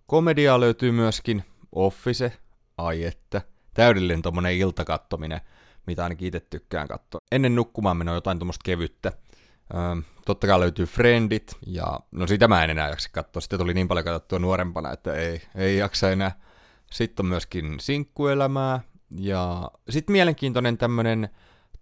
[0.07, 2.33] Komediaa löytyy myöskin Office,
[2.79, 3.43] ai että,
[3.75, 5.41] täydellinen tommonen iltakattominen,
[5.87, 7.21] mitä ainakin itse tykkään katsoa.
[7.33, 9.13] Ennen nukkumaan menoa jotain tuommoista kevyttä.
[9.75, 13.41] Öö, totta kai löytyy Friendit, ja no sitä mä en enää jaksa katsoa.
[13.41, 16.41] Sitten tuli niin paljon katsottua nuorempana, että ei, ei jaksa enää.
[16.93, 18.81] Sitten on myöskin sinkkuelämää,
[19.17, 21.29] ja sitten mielenkiintoinen tämmönen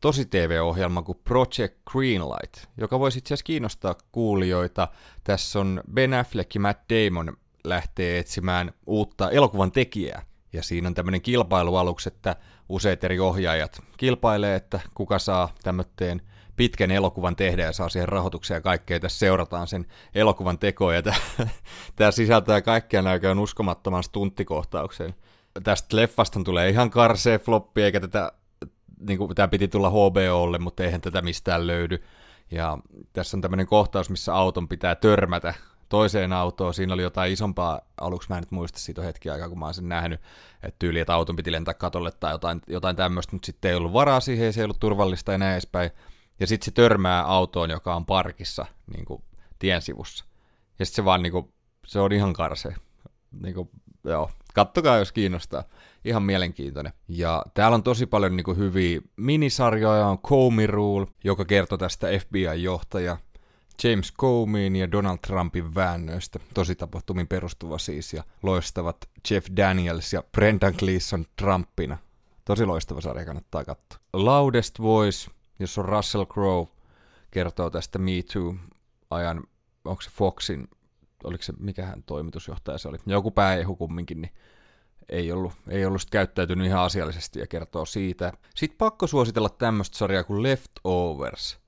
[0.00, 4.88] tosi TV-ohjelma kuin Project Greenlight, joka voisi itse asiassa kiinnostaa kuulijoita.
[5.24, 10.22] Tässä on Ben Affleck ja Matt Damon lähtee etsimään uutta elokuvan tekijää.
[10.52, 12.36] Ja siinä on tämmöinen kilpailualus, että
[12.68, 16.22] useat eri ohjaajat kilpailee, että kuka saa tämmöteen
[16.56, 19.00] pitkän elokuvan tehdä ja saa siihen rahoituksia ja kaikkea.
[19.00, 21.02] Tässä seurataan sen elokuvan tekoa ja
[21.96, 25.14] tämä sisältää kaikkia näköjään uskomattoman stunttikohtauksen.
[25.64, 28.32] Tästä leffasta tulee ihan karsee floppi, eikä tätä,
[29.00, 32.02] niin kuin, tämä piti tulla HBOlle, mutta eihän tätä mistään löydy.
[32.50, 32.78] Ja
[33.12, 35.54] tässä on tämmöinen kohtaus, missä auton pitää törmätä
[35.90, 36.74] toiseen autoon.
[36.74, 39.74] Siinä oli jotain isompaa, aluksi mä en nyt muista siitä hetki aikaa, kun mä oon
[39.74, 40.20] sen nähnyt,
[40.62, 43.92] että tyyli, että auton piti lentää katolle tai jotain, jotain tämmöistä, mutta sitten ei ollut
[43.92, 45.90] varaa siihen se ei ollut turvallista ja näin edespäin.
[46.40, 49.22] Ja sitten se törmää autoon, joka on parkissa niin kuin
[49.58, 50.24] tien sivussa.
[50.78, 51.52] Ja sitten se vaan, niin kuin,
[51.86, 52.74] se on ihan karse.
[53.42, 53.70] Niin kuin,
[54.04, 55.64] joo, kattokaa jos kiinnostaa.
[56.04, 56.92] Ihan mielenkiintoinen.
[57.08, 62.06] Ja täällä on tosi paljon niin kuin, hyviä minisarjoja, on Comey Rule, joka kertoo tästä
[62.06, 63.16] FBI-johtaja
[63.84, 68.96] James Comeyin ja Donald Trumpin väännöistä, tosi tapahtumin perustuva siis, ja loistavat
[69.30, 71.98] Jeff Daniels ja Brendan Gleeson Trumpina.
[72.44, 73.98] Tosi loistava sarja, kannattaa katsoa.
[74.12, 76.68] Loudest Voice, jos on Russell Crowe,
[77.30, 79.42] kertoo tästä Me Too-ajan,
[79.84, 80.68] onko se Foxin,
[81.24, 84.32] oliko se, mikähän toimitusjohtaja se oli, joku pääehu kumminkin, niin
[85.08, 88.32] ei ollut, ei ollut käyttäytynyt ihan asiallisesti ja kertoo siitä.
[88.54, 91.58] Sitten pakko suositella tämmöistä sarjaa kuin Leftovers.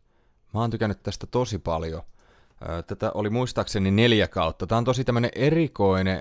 [0.55, 2.03] Mä oon tykännyt tästä tosi paljon.
[2.87, 4.67] Tätä oli muistaakseni neljä kautta.
[4.67, 6.21] Tämä on tosi tämmöinen erikoinen.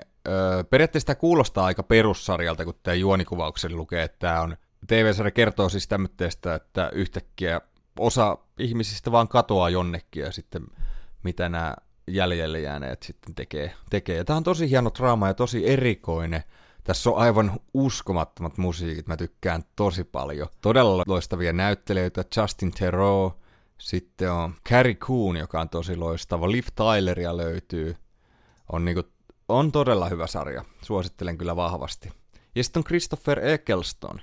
[0.70, 5.88] Periaatteessa tämä kuulostaa aika perussarjalta, kun tämä juonikuvauksen lukee, että tämä on TV-sarja kertoo siis
[5.88, 7.60] tämmöistä, että yhtäkkiä
[7.98, 10.62] osa ihmisistä vaan katoaa jonnekin ja sitten
[11.22, 11.74] mitä nämä
[12.06, 13.72] jäljelle jääneet sitten tekee.
[13.90, 14.16] tekee.
[14.16, 16.42] Ja tämä on tosi hieno draama ja tosi erikoinen.
[16.84, 20.48] Tässä on aivan uskomattomat musiikit, mä tykkään tosi paljon.
[20.60, 23.41] Todella loistavia näyttelijöitä, Justin Theroux,
[23.82, 26.50] sitten on Carrie Coon, joka on tosi loistava.
[26.50, 27.96] Liv Tyleria löytyy.
[28.72, 29.02] On, niinku,
[29.48, 30.64] on todella hyvä sarja.
[30.82, 32.12] Suosittelen kyllä vahvasti.
[32.54, 34.20] Ja sitten on Christopher Eccleston.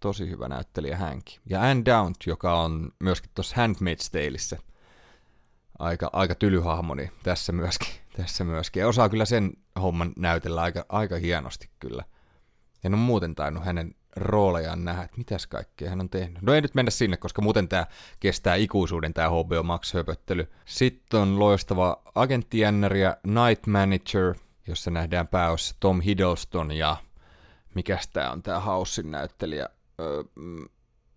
[0.00, 1.40] Tosi hyvä näyttelijä hänkin.
[1.46, 4.56] Ja Anne Downt, joka on myöskin tuossa Handmaid's Taleissa.
[5.78, 7.88] Aika, aika tylyhahmoni tässä myöskin.
[8.16, 8.80] Tässä myöskin.
[8.80, 12.04] Ja osaa kyllä sen homman näytellä aika, aika hienosti kyllä.
[12.84, 16.42] En ole muuten tainnut hänen roolejaan nähdä, että mitäs kaikkea hän on tehnyt.
[16.42, 17.86] No ei nyt mennä sinne, koska muuten tämä
[18.20, 20.50] kestää ikuisuuden tämä HBO Max-höpöttely.
[20.64, 24.34] Sitten on loistava agenttijännäri ja Night Manager,
[24.66, 26.96] jossa nähdään pääossa Tom Hiddleston ja
[27.74, 29.68] mikäs tää on tää Housein näyttelijä.
[30.00, 30.22] Öö,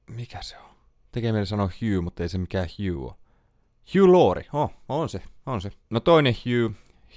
[0.09, 0.73] mikä se on?
[1.11, 3.13] Tekee mieli sanoa Hugh, mutta ei se mikään Hugh ole.
[3.93, 5.71] Hugh Laurie, oh, on se, on se.
[5.89, 6.75] No toinen Hugh,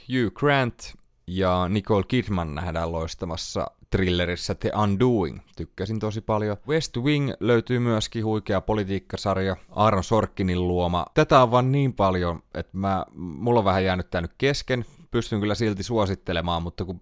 [0.09, 0.95] Hugh Grant
[1.27, 5.41] ja Nicole Kidman nähdään loistamassa thrillerissä The Undoing.
[5.57, 6.57] Tykkäsin tosi paljon.
[6.69, 11.07] West Wing löytyy myöskin huikea politiikkasarja, Aaron Sorkinin luoma.
[11.15, 14.85] Tätä on vaan niin paljon, että mä, mulla on vähän jäänyt tää nyt kesken.
[15.11, 17.01] Pystyn kyllä silti suosittelemaan, mutta kun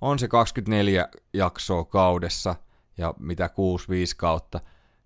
[0.00, 2.54] on se 24 jaksoa kaudessa
[2.98, 3.50] ja mitä 6-5
[4.16, 4.60] kautta,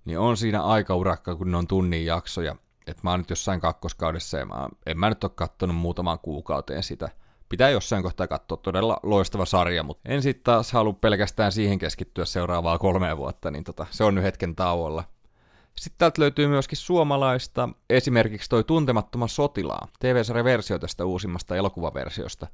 [0.05, 2.57] niin on siinä aika urakka, kun ne on tunnin jaksoja.
[2.87, 6.83] Et mä oon nyt jossain kakkoskaudessa ja mä, en mä nyt ole kattonut muutamaan kuukauteen
[6.83, 7.09] sitä–
[7.49, 12.25] pitää jossain kohtaa katsoa todella loistava sarja, mutta en sitten taas halua pelkästään siihen keskittyä
[12.25, 15.05] seuraavaa kolmea vuotta, niin tota, se on nyt hetken tauolla.
[15.77, 22.47] Sitten täältä löytyy myöskin suomalaista, esimerkiksi toi Tuntemattoman sotilaa, TV-sarjaversio tästä uusimmasta elokuvaversiosta.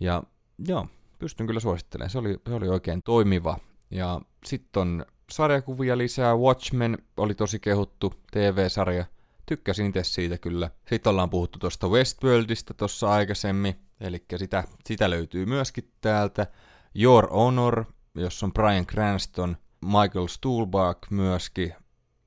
[0.00, 0.22] Ja
[0.68, 0.86] joo,
[1.18, 3.58] pystyn kyllä suosittelemaan, se oli, se oli oikein toimiva.
[3.90, 9.04] Ja sitten on sarjakuvia lisää, Watchmen oli tosi kehuttu TV-sarja,
[9.46, 10.70] tykkäsin itse siitä kyllä.
[10.90, 16.46] Sitten ollaan puhuttu tuosta Westworldista tuossa aikaisemmin, Eli sitä, sitä löytyy myöskin täältä.
[16.94, 17.84] Your Honor,
[18.14, 21.74] jossa on Brian Cranston, Michael Stuhlbarg myöskin,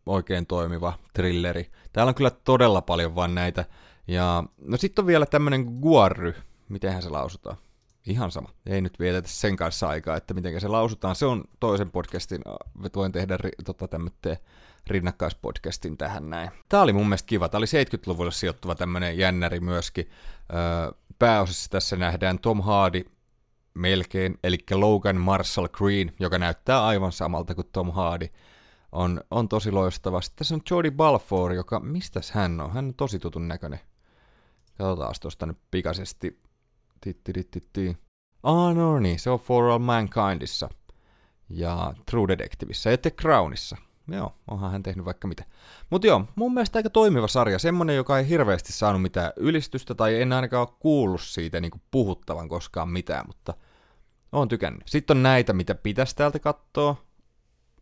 [0.06, 1.72] oikein toimiva thrilleri.
[1.94, 3.66] Täällä on kyllä todella paljon vaan näitä.
[4.08, 6.34] Ja no sitten on vielä tämmönen Guarry,
[6.70, 7.58] mitenhän se lausutaan.
[8.06, 8.50] Ihan sama.
[8.66, 11.16] Ei nyt vietetä sen kanssa aikaa, että miten se lausutaan.
[11.16, 12.42] Se on toisen podcastin,
[12.96, 14.38] voin tehdä tota, tämmöteen
[14.88, 16.52] rinnakkaispodcastin tähän näin.
[16.70, 17.50] Tää oli mun mielestä kiva.
[17.50, 20.10] Tää oli 70-luvulle sijoittuva tämmönen jännäri myöskin.
[20.54, 23.04] Öö, pääosassa tässä nähdään Tom Hardy
[23.74, 28.28] melkein, eli Logan Marshall Green, joka näyttää aivan samalta kuin Tom Hardy.
[28.92, 30.22] on, on tosi loistava.
[30.22, 32.74] Sitten tässä on Jodie Balfour, joka, mistäs hän on?
[32.74, 33.80] Hän on tosi tutun näköinen.
[34.78, 36.40] Katsotaan tuosta nyt pikaisesti.
[37.02, 37.98] Tittirittiti.
[38.44, 40.70] Ah, no niin, se on For All Mankindissa.
[41.50, 43.78] Ja True Detectiveissa ja The Crownissa.
[44.12, 45.45] Joo, onhan hän tehnyt vaikka mitä.
[45.89, 47.60] Mutta joo, mun mielestä aika toimiva sarja.
[47.60, 51.82] Semmonen, joka ei hirveästi saanut mitään ylistystä, tai en ainakaan ole kuullut siitä niin kuin
[51.91, 53.54] puhuttavan koskaan mitään, mutta
[54.32, 54.88] oon tykännyt.
[54.88, 56.95] Sitten on näitä, mitä pitäisi täältä katsoa,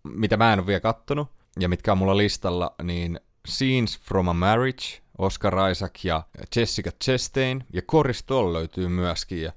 [0.03, 1.27] mitä mä en ole vielä kattonut,
[1.59, 4.85] ja mitkä on mulla listalla, niin Scenes from a Marriage,
[5.17, 6.23] Oscar Isaac ja
[6.55, 9.51] Jessica Chastain, ja Cory Stoll löytyy myöskin, ja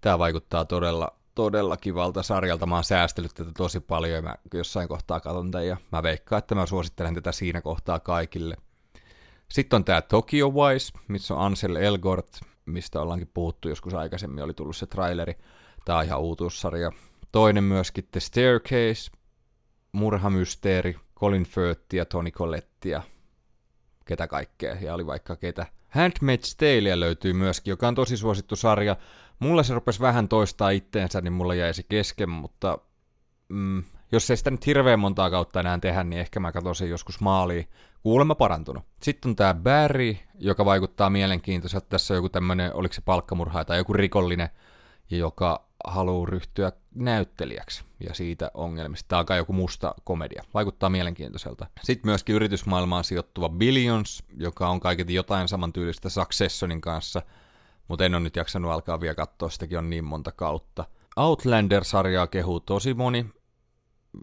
[0.00, 2.66] tää vaikuttaa todella todella kivalta sarjalta.
[2.66, 6.38] Mä oon säästellyt tätä tosi paljon ja mä jossain kohtaa katon tämän ja mä veikkaan,
[6.38, 8.56] että mä suosittelen tätä siinä kohtaa kaikille.
[9.48, 14.54] Sitten on tää Tokyo Wise, missä on Ansel Elgort, mistä ollaankin puhuttu joskus aikaisemmin, oli
[14.54, 15.34] tullut se traileri.
[15.84, 16.92] Tää on ihan uutuussarja.
[17.32, 19.10] Toinen myöskin The Staircase,
[19.92, 23.02] Murhamysteeri, Colin Firth ja Toni Colletti ja
[24.04, 25.66] ketä kaikkea, ja oli vaikka ketä.
[25.92, 28.96] Handmaid's Tale löytyy myöskin, joka on tosi suosittu sarja.
[29.42, 32.78] Mulla se rupesi vähän toistaa itteensä, niin mulla jäi se kesken, mutta
[33.48, 36.90] mm, jos ei sitä nyt hirveän montaa kautta enää tehdä, niin ehkä mä katson sen
[36.90, 37.68] joskus maaliin.
[38.02, 38.84] Kuulemma parantunut.
[39.02, 41.86] Sitten on tää Barry, joka vaikuttaa mielenkiintoiselta.
[41.88, 44.48] Tässä on joku tämmönen, oliko se palkkamurhaaja tai joku rikollinen,
[45.10, 49.08] joka haluaa ryhtyä näyttelijäksi ja siitä ongelmista.
[49.08, 50.42] Tämä alkaa joku musta komedia.
[50.54, 51.66] Vaikuttaa mielenkiintoiselta.
[51.82, 57.22] Sitten myöskin yritysmaailmaan sijoittuva Billions, joka on kaiketi jotain samantyylistä Successionin kanssa,
[57.92, 60.84] mutta en ole nyt jaksanut alkaa vielä katsoa, sitäkin on niin monta kautta.
[61.16, 63.26] Outlander-sarjaa kehuu tosi moni.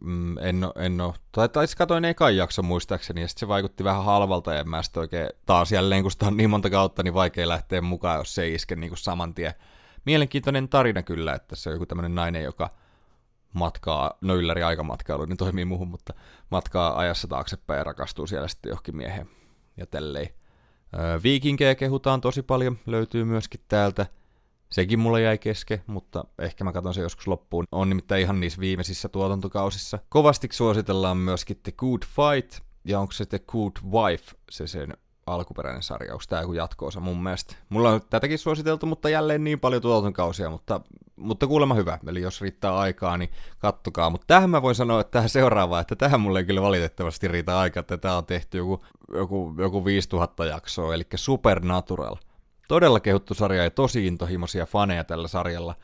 [0.02, 3.84] Mm, en, ole, en ole, tai taisi katoin ekan jakson muistaakseni, ja sitten se vaikutti
[3.84, 7.14] vähän halvalta, ja mä sitten oikein taas jälleen, kun sitä on niin monta kautta, niin
[7.14, 9.54] vaikea lähteä mukaan, jos se ei iske niin kuin saman tien
[10.06, 12.70] mielenkiintoinen tarina kyllä, että se on joku tämmöinen nainen, joka
[13.54, 16.14] matkaa, no ylläri aikamatkailu, niin toimii muuhun, mutta
[16.52, 19.30] matkaa ajassa taaksepäin ja rakastuu siellä sitten johonkin mieheen
[19.78, 20.39] ja tälleen.
[21.24, 24.06] Viikinkejä kehutaan tosi paljon, löytyy myöskin täältä.
[24.72, 27.66] Sekin mulla jäi keske, mutta ehkä mä katson se joskus loppuun.
[27.72, 30.00] On nimittäin ihan niissä viimeisissä tuotantokausissa.
[30.10, 34.98] Kovasti suositellaan myöskin The Good Fight, ja onko se The Good Wife se sen
[35.28, 37.56] alkuperäinen sarja, onko tämä joku jatkoosa mun mielestä.
[37.70, 40.82] Mulla on tätäkin suositeltu, mutta jälleen niin paljon tuotantokausia, mutta,
[41.20, 42.00] mutta kuulemma hyvä.
[42.08, 43.30] Eli jos riittää aikaa, niin
[43.60, 44.10] kattokaa.
[44.10, 47.60] Mutta tähän mä voin sanoa, että tähän seuraavaan, että tähän mulle ei kyllä valitettavasti riitä
[47.60, 52.16] aikaa, että tämä on tehty joku, joku, joku 5000 jaksoa, eli Supernatural.
[52.68, 55.76] Todella kehuttu sarja ja tosi intohimoisia faneja tällä sarjalla.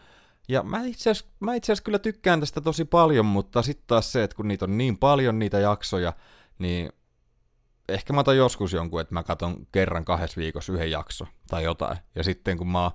[0.48, 4.48] Ja mä itse asiassa kyllä tykkään tästä tosi paljon, mutta sitten taas se, että kun
[4.48, 6.14] niitä on niin paljon niitä jaksoja,
[6.60, 6.90] niin
[7.90, 11.98] ehkä mä otan joskus jonkun, että mä katson kerran kahdessa viikossa yhden jakso tai jotain.
[12.16, 12.92] Ja sitten kun mä oon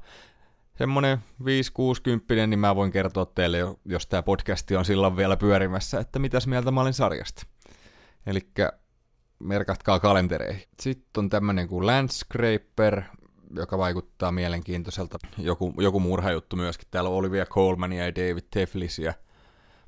[0.81, 6.19] semmonen 5-60, niin mä voin kertoa teille, jos tämä podcasti on silloin vielä pyörimässä, että
[6.19, 7.47] mitäs mieltä mä olin sarjasta.
[8.27, 8.41] Eli
[9.39, 10.63] merkatkaa kalentereihin.
[10.81, 13.03] Sitten on tämmönen kuin Landscraper,
[13.57, 15.19] joka vaikuttaa mielenkiintoiselta.
[15.39, 16.89] Joku, joku murhajuttu myöskin.
[16.91, 19.15] Täällä on Olivia Colman ja David Teflisiä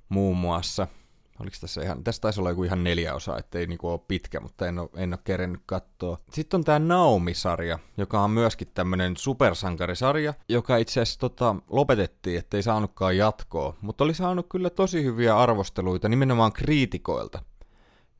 [0.09, 0.87] muun muassa–
[1.43, 4.67] Oliko tässä ihan, tässä taisi olla joku ihan neljä osaa, ettei niinku ole pitkä, mutta
[4.67, 6.19] en ole, en ole kerennyt katsoa.
[6.31, 12.63] Sitten on tämä Naomi-sarja, joka on myöskin tämmöinen supersankarisarja, joka itse asiassa tota, lopetettiin, ettei
[12.63, 17.43] saanutkaan jatkoa, mutta oli saanut kyllä tosi hyviä arvosteluita nimenomaan kriitikoilta.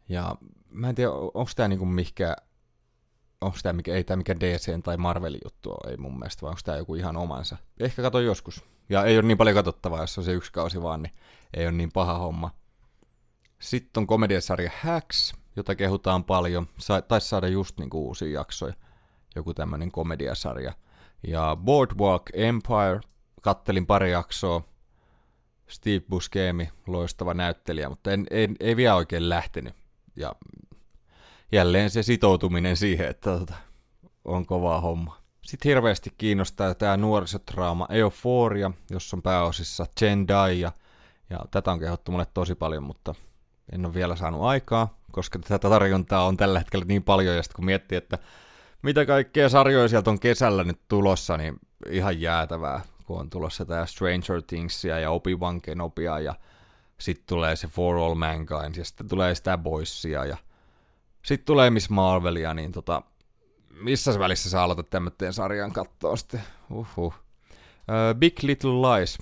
[0.09, 0.37] Ja
[0.71, 2.37] mä en tiedä, onko tämä niinku mikä,
[3.41, 6.61] onko tämä mikä, ei tämä mikä DC tai Marvelin juttu ei mun mielestä, vai onko
[6.65, 7.57] tämä joku ihan omansa.
[7.81, 8.65] Ehkä kato joskus.
[8.89, 11.13] Ja ei ole niin paljon katsottavaa, jos on se yksi kausi vaan, niin
[11.55, 12.51] ei ole niin paha homma.
[13.63, 16.67] Sitten on komediasarja Hacks, jota kehutaan paljon.
[16.79, 18.75] Sa- taisi saada just niinku uusia jaksoja.
[19.37, 20.73] Joku tämmönen komediasarja.
[21.27, 23.01] Ja Boardwalk Empire,
[23.43, 24.63] kattelin pari jaksoa.
[25.69, 29.75] Steve Buscemi, loistava näyttelijä, mutta en, en, ei vielä oikein lähtenyt.
[30.17, 30.33] Ja
[31.53, 33.55] jälleen se sitoutuminen siihen, että tota,
[34.25, 35.23] on kovaa homma.
[35.43, 40.73] Sitten hirveästi kiinnostaa tämä nuorisotraama Euphoria, jossa on pääosissa Zendaya, ja,
[41.31, 43.15] ja tätä on kehottu mulle tosi paljon, mutta
[43.73, 47.57] en ole vielä saanut aikaa, koska tätä tarjontaa on tällä hetkellä niin paljon, ja sitten
[47.57, 48.19] kun miettii, että
[48.83, 51.57] mitä kaikkea sarjoja sieltä on kesällä nyt tulossa, niin
[51.89, 56.35] ihan jäätävää, kun on tulossa tämä Stranger Thingsia ja Obi-Wan Kenobia, ja
[56.99, 60.37] sitten tulee se For All Mankind, ja sitten tulee sitä Boysia, ja
[61.23, 63.03] sitten tulee Miss Marvelia, niin tota,
[63.81, 66.43] missä välissä sä aloitat tämmöteen sarjan kattoa sitten?
[66.71, 67.15] Uhuh.
[67.89, 69.19] Uh, Big Little Lies,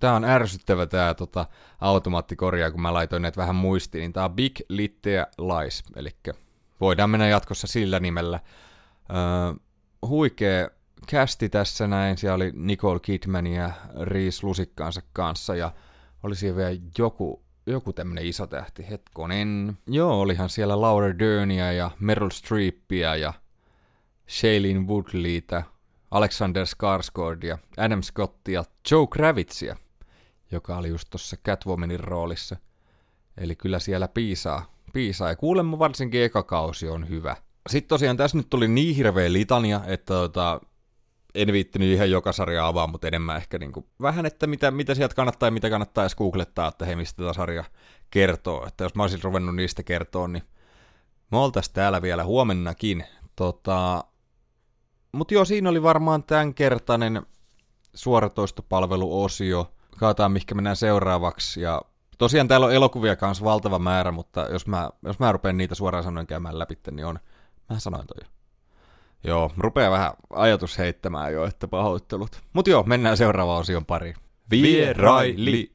[0.00, 1.46] Tää on ärsyttävä tää tota,
[1.80, 6.10] automaattikorjaa, kun mä laitoin näitä vähän muistiin, niin tää on Big Little Lies, eli
[6.80, 8.40] voidaan mennä jatkossa sillä nimellä.
[9.10, 9.54] Öö,
[10.08, 10.68] huikea
[11.06, 13.70] kästi tässä näin, siellä oli Nicole Kidman ja
[14.00, 15.72] Reese Lusikkaansa kanssa, ja
[16.22, 19.78] oli siellä vielä joku, joku tämmönen iso tähti, hetkonen.
[19.86, 23.32] Joo, olihan siellä Laura Dernia ja Meryl Streepia ja
[24.28, 25.62] Shailene Woodleytä,
[26.10, 29.76] Alexander Skarsgårdia, Adam Scottia, Joe Kravitzia,
[30.52, 32.56] joka oli just tuossa Catwomanin roolissa.
[33.36, 35.28] Eli kyllä siellä piisaa, piisaa.
[35.28, 37.36] Ja kuulemma varsinkin eka kausi on hyvä.
[37.68, 40.60] Sitten tosiaan tässä nyt tuli niin hirveä litania, että tota,
[41.34, 44.94] en viittinyt ihan joka sarja avaa, mutta enemmän ehkä niin kuin, vähän, että mitä, mitä
[44.94, 47.64] sieltä kannattaa ja mitä kannattaa edes googlettaa, että hei, mistä tämä sarja
[48.10, 48.66] kertoo.
[48.66, 50.42] Että jos mä olisin ruvennut niistä kertoa, niin
[51.32, 53.04] me oltaisiin täällä vielä huomennakin.
[53.36, 54.04] Tota,
[55.12, 57.26] mutta joo, siinä oli varmaan tämänkertainen
[57.94, 59.72] suoratoistopalveluosio.
[59.98, 61.60] Kaataan, mihinkä mennään seuraavaksi.
[61.60, 61.82] Ja
[62.18, 66.04] tosiaan täällä on elokuvia kanssa valtava määrä, mutta jos mä, jos mä rupean niitä suoraan
[66.04, 67.18] sanoen käymään läpi, niin on,
[67.70, 68.28] mä sanoin toi
[69.24, 72.40] Joo, rupeaa vähän ajatus heittämään jo, että pahoittelut.
[72.52, 74.16] Mutta joo, mennään seuraavaan osion pariin.
[74.50, 75.72] Vieraili.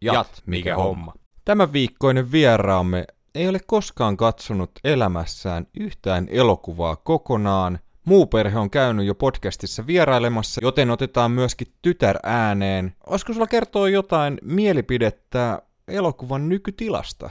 [0.00, 1.14] Jat, mikä homma.
[1.44, 7.78] Tämän viikkoinen vieraamme ei ole koskaan katsonut elämässään yhtään elokuvaa kokonaan.
[8.04, 12.94] Muu perhe on käynyt jo podcastissa vierailemassa, joten otetaan myöskin tytär ääneen.
[13.06, 17.30] Olisiko sulla kertoa jotain mielipidettä elokuvan nykytilasta?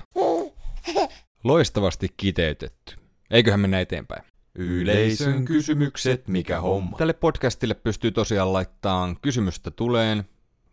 [1.44, 2.96] Loistavasti kiteytetty.
[3.32, 4.24] Eiköhän mennä eteenpäin.
[4.56, 6.98] Yleisön kysymykset, mikä homma.
[6.98, 10.24] Tälle podcastille pystyy tosiaan laittamaan kysymystä tuleen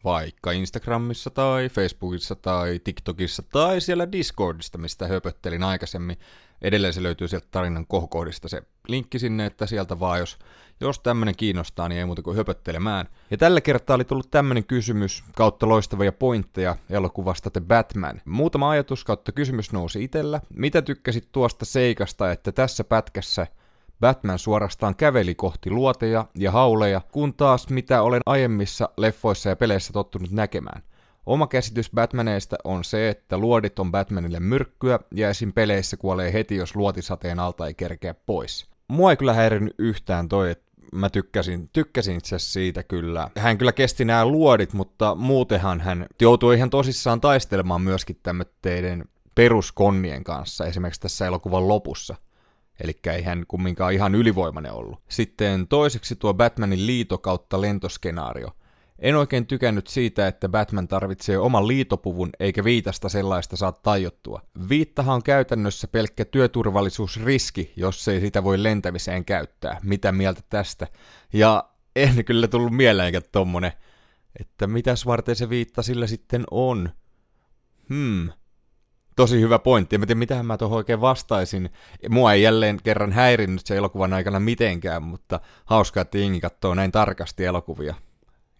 [0.04, 6.18] vaikka Instagramissa tai Facebookissa tai TikTokissa tai siellä Discordista, mistä höpöttelin aikaisemmin.
[6.62, 10.38] Edelleen se löytyy sieltä tarinan kohokohdista se linkki sinne, että sieltä vaan jos,
[10.80, 13.06] jos tämmönen kiinnostaa, niin ei muuta kuin höpöttelemään.
[13.30, 18.20] Ja tällä kertaa oli tullut tämmönen kysymys kautta loistavia pointteja elokuvasta The Batman.
[18.24, 20.40] Muutama ajatus kautta kysymys nousi itellä.
[20.56, 23.46] Mitä tykkäsit tuosta seikasta, että tässä pätkässä–
[24.00, 29.92] Batman suorastaan käveli kohti luoteja ja hauleja, kun taas mitä olen aiemmissa leffoissa ja peleissä
[29.92, 30.82] tottunut näkemään.
[31.26, 35.52] Oma käsitys Batmaneista on se, että luodit on Batmanille myrkkyä ja esim.
[35.52, 38.69] peleissä kuolee heti, jos luotisateen alta ei kerkeä pois.
[38.90, 43.30] Mua ei kyllä häirinyt yhtään toi, että mä tykkäsin, tykkäsin itse siitä kyllä.
[43.38, 50.24] Hän kyllä kesti nämä luodit, mutta muutenhan hän joutui ihan tosissaan taistelemaan myöskin tämmöiden peruskonnien
[50.24, 52.14] kanssa, esimerkiksi tässä elokuvan lopussa–
[52.80, 54.98] Eli ei hän kumminkaan ihan ylivoimainen ollut.
[55.08, 58.50] Sitten toiseksi tuo Batmanin liito kautta lentoskenaario.
[59.00, 64.42] En oikein tykännyt siitä, että Batman tarvitsee oman liitopuvun eikä viitasta sellaista saa tajottua.
[64.68, 69.80] Viittahan on käytännössä pelkkä työturvallisuusriski, jos ei sitä voi lentämiseen käyttää.
[69.82, 70.86] Mitä mieltä tästä?
[71.32, 71.64] Ja
[71.96, 73.72] en kyllä tullut mieleenkään tommonen,
[74.40, 76.90] että mitäs varten se viitta sillä sitten on.
[77.88, 78.28] Hmm,
[79.16, 79.96] tosi hyvä pointti.
[79.96, 81.70] En tiedä, mitähän mä tuohon oikein vastaisin.
[82.08, 86.92] Mua ei jälleen kerran häirinnyt se elokuvan aikana mitenkään, mutta hauskaa, että jengi katsoo näin
[86.92, 87.94] tarkasti elokuvia.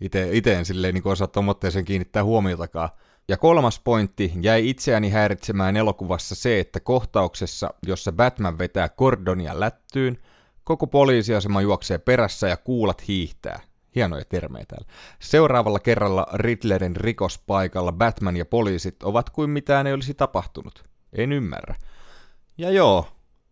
[0.00, 2.88] Ite, iteen silleen niin osaa tuommoitteeseen kiinnittää huomiotakaan.
[3.28, 10.18] Ja kolmas pointti, jäi itseäni häiritsemään elokuvassa se, että kohtauksessa, jossa Batman vetää kordonia lättyyn,
[10.64, 13.60] koko poliisiasema juoksee perässä ja kuulat hiihtää.
[13.94, 14.86] Hienoja termejä täällä.
[15.18, 20.84] Seuraavalla kerralla Riddlerin rikospaikalla Batman ja poliisit ovat kuin mitään ei olisi tapahtunut.
[21.12, 21.74] En ymmärrä.
[22.58, 23.06] Ja joo,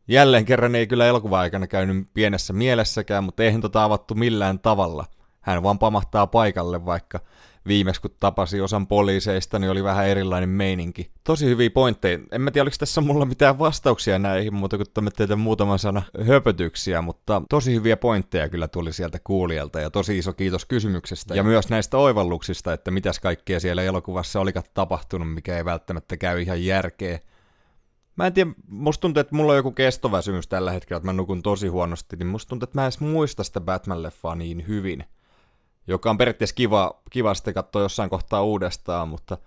[0.08, 5.04] jälleen kerran ei kyllä elokuva-aikana käynyt pienessä mielessäkään, mutta eihän tota avattu millään tavalla.
[5.48, 7.20] Hän vaan pamahtaa paikalle, vaikka
[7.66, 11.10] viimeksi kun tapasi osan poliiseista, niin oli vähän erilainen meininki.
[11.24, 12.18] Tosi hyviä pointteja.
[12.32, 16.02] En mä tiedä, oliko tässä mulla mitään vastauksia näihin, mutta kun tämä teitä muutaman sana
[16.26, 21.34] höpötyksiä, mutta tosi hyviä pointteja kyllä tuli sieltä kuulijalta ja tosi iso kiitos kysymyksestä.
[21.34, 26.42] Ja myös näistä oivalluksista, että mitäs kaikkea siellä elokuvassa olikaan tapahtunut, mikä ei välttämättä käy
[26.42, 27.18] ihan järkeä.
[28.16, 31.42] Mä en tiedä, musta tuntuu, että mulla on joku kestoväsymys tällä hetkellä, että mä nukun
[31.42, 35.04] tosi huonosti, niin musta tuntuu, että mä en edes muista sitä Batman-leffaa niin hyvin
[35.88, 39.38] joka on periaatteessa kiva, kiva sitten katsoa jossain kohtaa uudestaan, mutta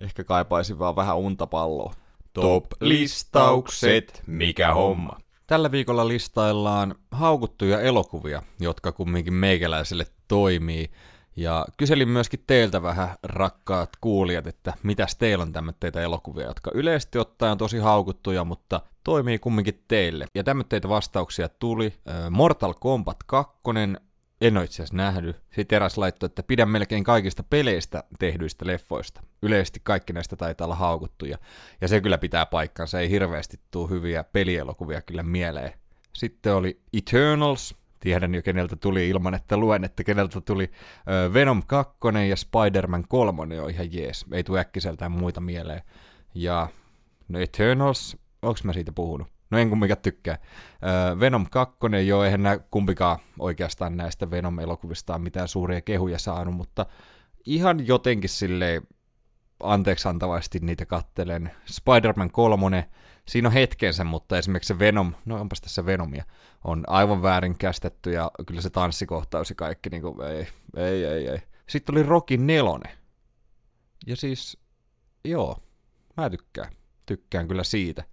[0.00, 1.94] ehkä kaipaisin vaan vähän untapalloa.
[2.32, 5.18] Top-listaukset, mikä homma.
[5.46, 10.90] Tällä viikolla listaillaan haukuttuja elokuvia, jotka kumminkin meikäläiselle toimii.
[11.36, 17.18] Ja kyselin myöskin teiltä vähän, rakkaat kuulijat, että mitäs teillä on tämmöitä elokuvia, jotka yleisesti
[17.18, 20.26] ottaen on tosi haukuttuja, mutta toimii kumminkin teille.
[20.34, 21.94] Ja tämmöitä vastauksia tuli.
[22.30, 23.56] Mortal Kombat 2,
[24.40, 25.36] en ole itse asiassa nähnyt.
[25.50, 29.22] Sitten eräs laittoi, että pidän melkein kaikista peleistä tehdyistä leffoista.
[29.42, 31.38] Yleisesti kaikki näistä taitaa olla haukuttuja.
[31.80, 33.00] Ja se kyllä pitää paikkansa.
[33.00, 35.72] Ei hirveästi tule hyviä pelielokuvia kyllä mieleen.
[36.12, 37.74] Sitten oli Eternals.
[38.00, 40.70] Tiedän jo keneltä tuli ilman, että luen, että keneltä tuli
[41.32, 44.26] Venom 2 ja Spider-Man 3 on ihan jees.
[44.32, 45.82] Ei tule äkkiseltään muita mieleen.
[46.34, 46.68] Ja
[47.28, 49.28] no Eternals, onko mä siitä puhunut?
[49.50, 50.38] No en kumminkaan tykkää.
[51.20, 51.76] Venom 2,
[52.06, 56.86] joo, eihän nää kumpikaan oikeastaan näistä Venom-elokuvista mitään suuria kehuja saanut, mutta
[57.46, 58.82] ihan jotenkin silleen
[59.62, 61.50] anteeksiantavasti niitä kattelen.
[61.64, 62.88] Spider-Man 3,
[63.28, 66.24] siinä on hetkensä, mutta esimerkiksi se Venom, no onpas tässä Venomia,
[66.64, 71.28] on aivan väärin kästetty ja kyllä se tanssikohtaus ja kaikki, niin kuin, ei, ei, ei,
[71.28, 71.38] ei.
[71.68, 72.78] Sitten oli Rocky 4.
[74.06, 74.58] Ja siis,
[75.24, 75.62] joo,
[76.16, 76.72] mä tykkään.
[77.06, 78.04] Tykkään kyllä siitä.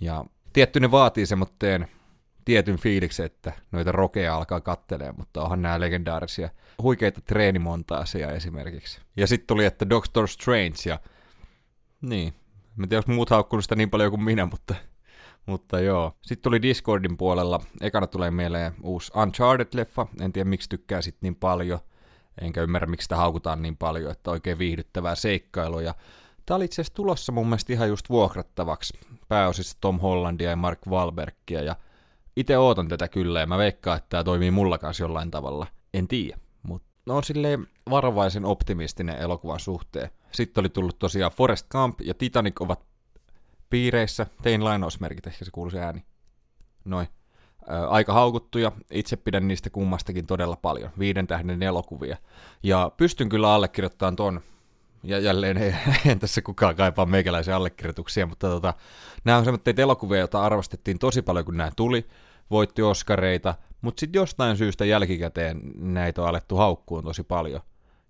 [0.00, 1.88] Ja tietty ne vaatii semmoitteen
[2.44, 6.50] tietyn fiiliksen, että noita rokeja alkaa kattelee, mutta onhan nämä legendaarisia
[6.82, 9.00] huikeita treenimontaaseja esimerkiksi.
[9.16, 10.98] Ja sitten tuli, että Doctor Strange ja
[12.00, 12.34] niin,
[12.78, 14.74] Mä tiedä, jos muut haukkunut sitä niin paljon kuin minä, mutta,
[15.46, 16.12] mutta joo.
[16.22, 17.60] Sitten tuli Discordin puolella.
[17.80, 20.06] Ekana tulee mieleen uusi Uncharted-leffa.
[20.20, 21.78] En tiedä, miksi tykkää sit niin paljon.
[22.40, 25.94] Enkä ymmärrä, miksi sitä haukutaan niin paljon, että oikein viihdyttävää seikkailua.
[26.46, 28.98] Tää oli itse asiassa tulossa mun mielestä ihan just vuokrattavaksi.
[29.28, 31.62] Pääosissa Tom Hollandia ja Mark Wahlbergia.
[31.62, 31.76] Ja
[32.36, 35.66] itse ootan tätä kyllä, ja mä veikkaan, että tämä toimii mulla kanssa jollain tavalla.
[35.94, 40.10] En tiedä, mutta on silleen varovaisen optimistinen elokuvan suhteen.
[40.32, 42.80] Sitten oli tullut tosiaan Forest Camp ja Titanic ovat
[43.70, 44.26] piireissä.
[44.42, 46.04] Tein lainausmerkit, ehkä se kuuluu se ääni.
[46.84, 47.08] Noin.
[47.88, 48.72] Aika haukuttuja.
[48.90, 50.90] Itse pidän niistä kummastakin todella paljon.
[50.98, 52.16] Viiden tähden elokuvia.
[52.62, 54.40] Ja pystyn kyllä allekirjoittamaan ton.
[55.02, 55.74] Ja jälleen ei,
[56.06, 58.74] en tässä kukaan kaipaa meikäläisiä allekirjoituksia, mutta tota,
[59.24, 62.06] nämä on semmoitteita elokuvia, joita arvostettiin tosi paljon, kun nämä tuli.
[62.50, 67.60] Voitti Oscareita, mutta sitten jostain syystä jälkikäteen näitä on alettu haukkuun tosi paljon.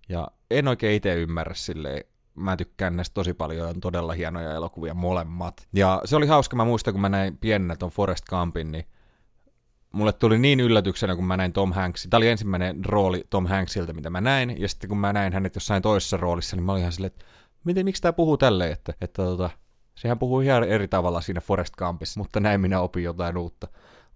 [0.09, 2.03] Ja en oikein itse ymmärrä silleen,
[2.35, 5.67] mä tykkään näistä tosi paljon, on todella hienoja elokuvia molemmat.
[5.73, 8.85] Ja se oli hauska, mä muistan, kun mä näin pienenä ton Forest Campin, niin
[9.91, 12.07] mulle tuli niin yllätyksenä, kun mä näin Tom Hanks.
[12.09, 15.55] Tämä oli ensimmäinen rooli Tom Hanksilta, mitä mä näin, ja sitten kun mä näin hänet
[15.55, 17.25] jossain toisessa roolissa, niin mä olin ihan silleen, että
[17.63, 19.49] miten, miksi tämä puhuu tälleen, että, että tota,
[19.95, 23.67] sehän puhuu ihan eri tavalla siinä Forest Campissa, mutta näin minä opin jotain uutta,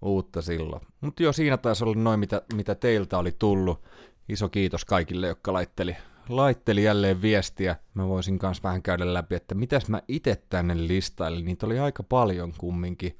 [0.02, 0.82] uutta silloin.
[1.00, 3.84] Mutta joo, siinä taisi olla noin, mitä, mitä teiltä oli tullut.
[4.28, 5.96] Iso kiitos kaikille, jotka laitteli,
[6.28, 7.76] laitteli jälleen viestiä.
[7.94, 11.44] Mä voisin kanssa vähän käydä läpi, että mitäs mä itse tänne listailin.
[11.44, 13.18] Niitä oli aika paljon kumminkin,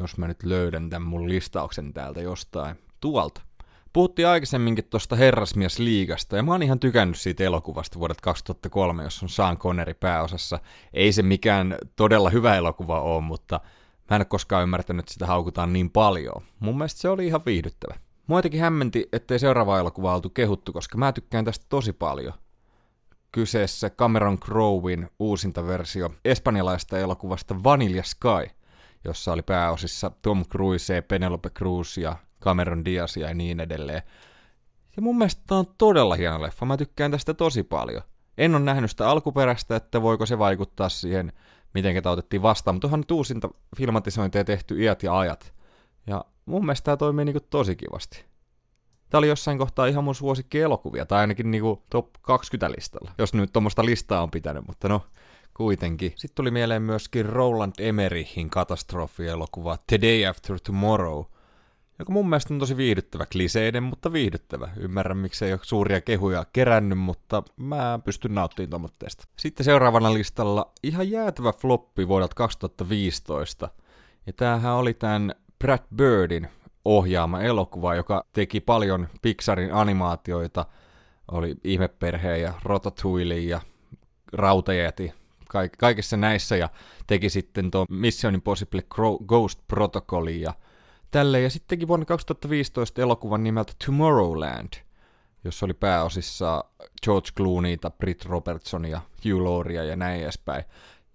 [0.00, 3.42] jos mä nyt löydän tämän mun listauksen täältä jostain tuolta.
[3.92, 9.28] Puhuttiin aikaisemminkin tuosta Herrasmies-liigasta, ja mä oon ihan tykännyt siitä elokuvasta vuodet 2003, jos on
[9.28, 10.58] Sean Connery pääosassa.
[10.92, 13.60] Ei se mikään todella hyvä elokuva ole, mutta
[14.10, 16.42] mä en ole koskaan ymmärtänyt, että sitä haukutaan niin paljon.
[16.60, 17.94] Mun mielestä se oli ihan viihdyttävä.
[18.26, 22.34] Mua hämmenti, ettei seuraava elokuva oltu kehuttu, koska mä tykkään tästä tosi paljon.
[23.32, 28.59] Kyseessä Cameron Crowin uusinta versio espanjalaista elokuvasta Vanilla Sky,
[29.04, 34.02] jossa oli pääosissa Tom Cruise, Penelope Cruz ja Cameron Diaz ja niin edelleen.
[34.96, 38.02] Ja mun mielestä tämä on todella hieno leffa, mä tykkään tästä tosi paljon.
[38.38, 41.32] En ole nähnyt sitä alkuperäistä, että voiko se vaikuttaa siihen,
[41.74, 45.54] miten tämä otettiin vastaan, mutta onhan nyt uusinta filmatisointeja tehty iät ja ajat.
[46.06, 48.24] Ja mun mielestä tämä toimii niinku tosi kivasti.
[49.10, 53.34] Tämä oli jossain kohtaa ihan mun suosikki elokuvia, tai ainakin niinku top 20 listalla, jos
[53.34, 55.02] nyt tuommoista listaa on pitänyt, mutta no,
[55.54, 56.12] kuitenkin.
[56.16, 61.24] Sitten tuli mieleen myöskin Roland Emmerihin katastrofielokuva The Day After Tomorrow,
[61.98, 64.68] joka mun mielestä on tosi viihdyttävä, kliseiden, mutta viihdyttävä.
[64.76, 69.24] Ymmärrän, miksi ei ole suuria kehuja kerännyt, mutta mä pystyn nauttimaan tuommoitteesta.
[69.36, 73.68] Sitten seuraavana listalla ihan jäätävä floppi vuodelta 2015.
[74.26, 76.48] Ja tämähän oli tämän Brad Birdin
[76.84, 80.66] ohjaama elokuva, joka teki paljon Pixarin animaatioita.
[81.32, 83.60] Oli Ihmeperheen ja Ratatouille ja
[84.32, 85.19] Rautajäti
[85.50, 86.68] kaik- kaikissa näissä ja
[87.06, 88.82] teki sitten tuon Mission Impossible
[89.26, 90.54] Ghost Protocolin ja
[91.10, 91.40] tälle.
[91.40, 94.72] Ja sitten teki vuonna 2015 elokuvan nimeltä Tomorrowland,
[95.44, 96.64] jossa oli pääosissa
[97.04, 100.64] George Clooneyta, Britt Robertsonia, Hugh Lauria ja näin edespäin.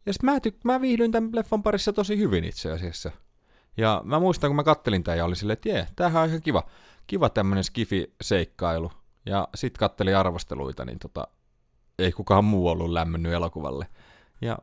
[0.06, 3.12] Ja sitten mä, tyk- mä viihdyin tämän leffan parissa tosi hyvin itse asiassa.
[3.78, 6.42] Ja mä muistan, kun mä kattelin tämän ja oli silleen, että jee, tämähän on ihan
[6.42, 6.64] kiva,
[7.08, 8.92] kiva tämmönen skifi-seikkailu.
[9.26, 11.28] Ja sit kattelin arvosteluita, niin tota,
[12.00, 13.88] ei kukaan muu ollut lämmennyt elokuvalle.
[14.42, 14.58] Ja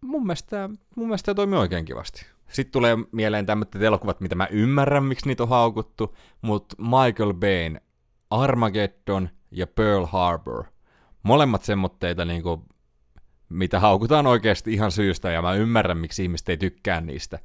[0.00, 2.26] mun mielestä, mun mielestä tämä toimii oikein kivasti.
[2.48, 7.80] Sitten tulee mieleen tämmöiset elokuvat, mitä mä ymmärrän, miksi niitä on haukuttu, mutta Michael Bain,
[8.30, 10.64] Armageddon ja Pearl Harbor.
[11.22, 12.64] Molemmat semmoitteita, niinku,
[13.48, 17.38] mitä haukutaan oikeasti ihan syystä, ja mä ymmärrän, miksi ihmiset ei tykkää niistä.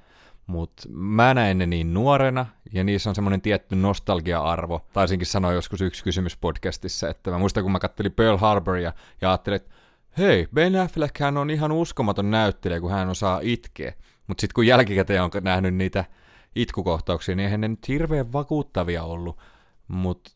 [0.47, 4.87] Mutta mä näin ne niin nuorena, ja niissä on semmoinen tietty nostalgia-arvo.
[4.93, 9.29] Taisinkin sanoa joskus yksi kysymys podcastissa, että mä muistan, kun mä kattelin Pearl Harboria, ja
[9.29, 9.75] ajattelin, että
[10.17, 13.93] hei, Ben Affleck hän on ihan uskomaton näyttelijä, kun hän osaa itkeä.
[14.27, 16.05] Mutta sitten kun jälkikäteen on nähnyt niitä
[16.55, 19.37] itkukohtauksia, niin eihän ne nyt hirveän vakuuttavia ollut.
[19.87, 20.31] Mutta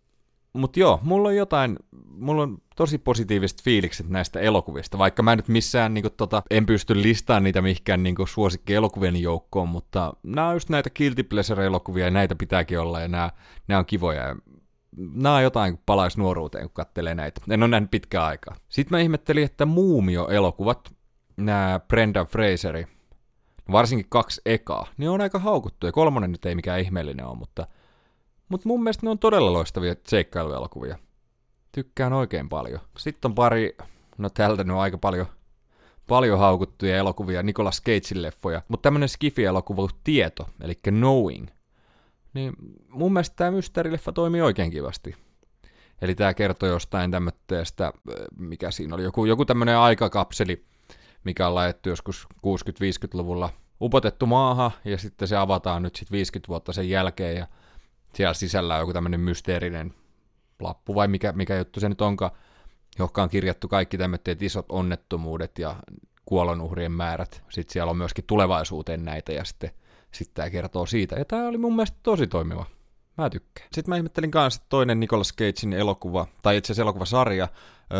[0.53, 1.77] mut joo, mulla on jotain,
[2.07, 7.01] mulla on tosi positiiviset fiilikset näistä elokuvista, vaikka mä nyt missään niinku, tota, en pysty
[7.01, 12.11] listaamaan niitä mihinkään niinku, suosikki elokuvien joukkoon, mutta nämä on just näitä guilty pleasure-elokuvia ja
[12.11, 13.29] näitä pitääkin olla ja nämä,
[13.67, 14.27] nämä on kivoja.
[14.27, 14.35] Ja
[14.97, 17.41] nämä on jotain, kun palaisi nuoruuteen, kun kattelee näitä.
[17.49, 18.55] En ole nähnyt pitkään aikaa.
[18.69, 20.93] Sitten mä ihmettelin, että Muumio-elokuvat,
[21.37, 22.87] nämä Brendan Fraseri,
[23.71, 27.67] varsinkin kaksi ekaa, ne on aika haukuttu, ja kolmonen nyt ei mikään ihmeellinen ole, mutta,
[28.49, 30.97] mutta mun mielestä ne on todella loistavia seikkailuelokuvia.
[31.71, 32.79] Tykkään oikein paljon.
[32.97, 33.77] Sitten on pari,
[34.17, 35.25] no tältä ne on aika paljon,
[36.07, 41.47] paljon haukuttuja elokuvia, Nicolas Cagein leffoja, mutta tämmönen skifi-elokuva Tieto, eli Knowing,
[42.33, 42.53] niin
[42.89, 45.15] mun mielestä tämä mysteerileffa toimii oikein kivasti.
[46.01, 47.93] Eli tämä kertoo jostain tämmöistä,
[48.37, 50.65] mikä siinä oli, joku, joku tämmöinen aikakapseli,
[51.23, 53.49] mikä on laitettu joskus 60-50-luvulla
[53.81, 57.47] upotettu maahan, ja sitten se avataan nyt sitten 50 vuotta sen jälkeen, ja
[58.15, 59.93] siellä sisällä on joku tämmöinen mysteerinen
[60.59, 62.31] lappu, vai mikä, mikä juttu se nyt onkaan,
[62.99, 65.75] johon on kirjattu kaikki tämmöiset isot onnettomuudet ja
[66.25, 67.43] kuolonuhrien määrät.
[67.49, 69.71] Sitten siellä on myöskin tulevaisuuteen näitä, ja sitten,
[70.11, 71.15] sitten tämä kertoo siitä.
[71.15, 72.65] Ja tämä oli mun mielestä tosi toimiva.
[73.17, 73.67] Mä tykkään.
[73.71, 77.47] Sitten mä ihmettelin kanssa toinen Nicolas Cagein elokuva, tai itse asiassa elokuvasarja,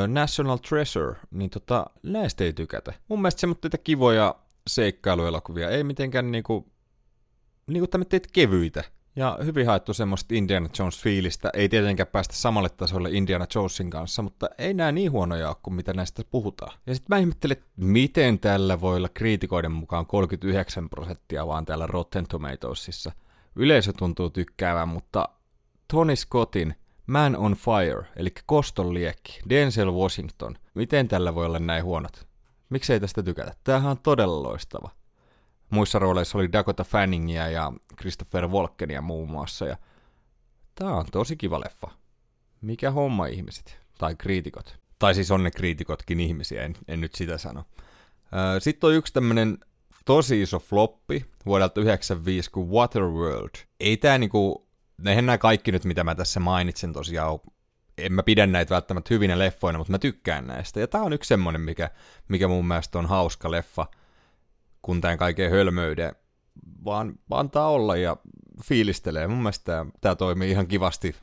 [0.08, 2.94] National Treasure, niin tota, näistä ei tykätä.
[3.08, 4.36] Mun mielestä semmoitteita kivoja
[4.68, 6.72] seikkailuelokuvia, ei mitenkään niinku,
[7.68, 8.84] niinku tämmöitä kevyitä.
[9.16, 11.50] Ja hyvin haettu semmoista Indiana Jones-fiilistä.
[11.54, 15.74] Ei tietenkään päästä samalle tasolle Indiana Jonesin kanssa, mutta ei nää niin huonoja ole kuin
[15.74, 16.78] mitä näistä puhutaan.
[16.86, 21.88] Ja sitten mä ihmettelin, että miten tällä voi olla kriitikoiden mukaan 39 prosenttia vaan täällä
[21.88, 23.12] Rotten Tomatoesissa.
[23.56, 25.30] Yleisö tuntuu tykkäävän, mutta
[25.88, 26.76] Tony Scottin
[27.08, 30.56] Man on Fire, eli Koston liekki, Denzel Washington.
[30.74, 32.28] Miten tällä voi olla näin huonot?
[32.70, 33.54] Miksei tästä tykätä?
[33.64, 34.90] Tämähän on todella loistava.
[35.72, 39.66] Muissa rooleissa oli Dakota Fanningia ja Christopher Walkenia muun muassa.
[39.66, 39.78] Ja
[40.76, 41.88] tää on tosi kiva leffa.
[42.62, 43.80] Mikä homma ihmiset?
[43.98, 44.78] Tai kriitikot.
[45.00, 47.64] Tai siis on ne kriitikotkin ihmisiä, en, en nyt sitä sano.
[48.60, 49.58] Sitten on yksi tämmönen
[50.06, 53.56] tosi iso floppi vuodelta 95 kuin Waterworld.
[53.80, 54.68] Ei tää niinku,
[55.06, 57.40] eihän nämä kaikki nyt mitä mä tässä mainitsen tosiaan
[57.98, 60.80] en mä pidä näitä välttämättä hyvinä leffoina, mutta mä tykkään näistä.
[60.80, 61.90] Ja tää on yksi semmonen, mikä,
[62.28, 63.88] mikä mun mielestä on hauska leffa–
[64.82, 66.16] kun tämän kaiken hölmöyden
[66.86, 68.18] vaan antaa olla ja
[68.64, 69.28] fiilistelee.
[69.28, 71.16] Mun mielestä tämä toimii ihan kivasti,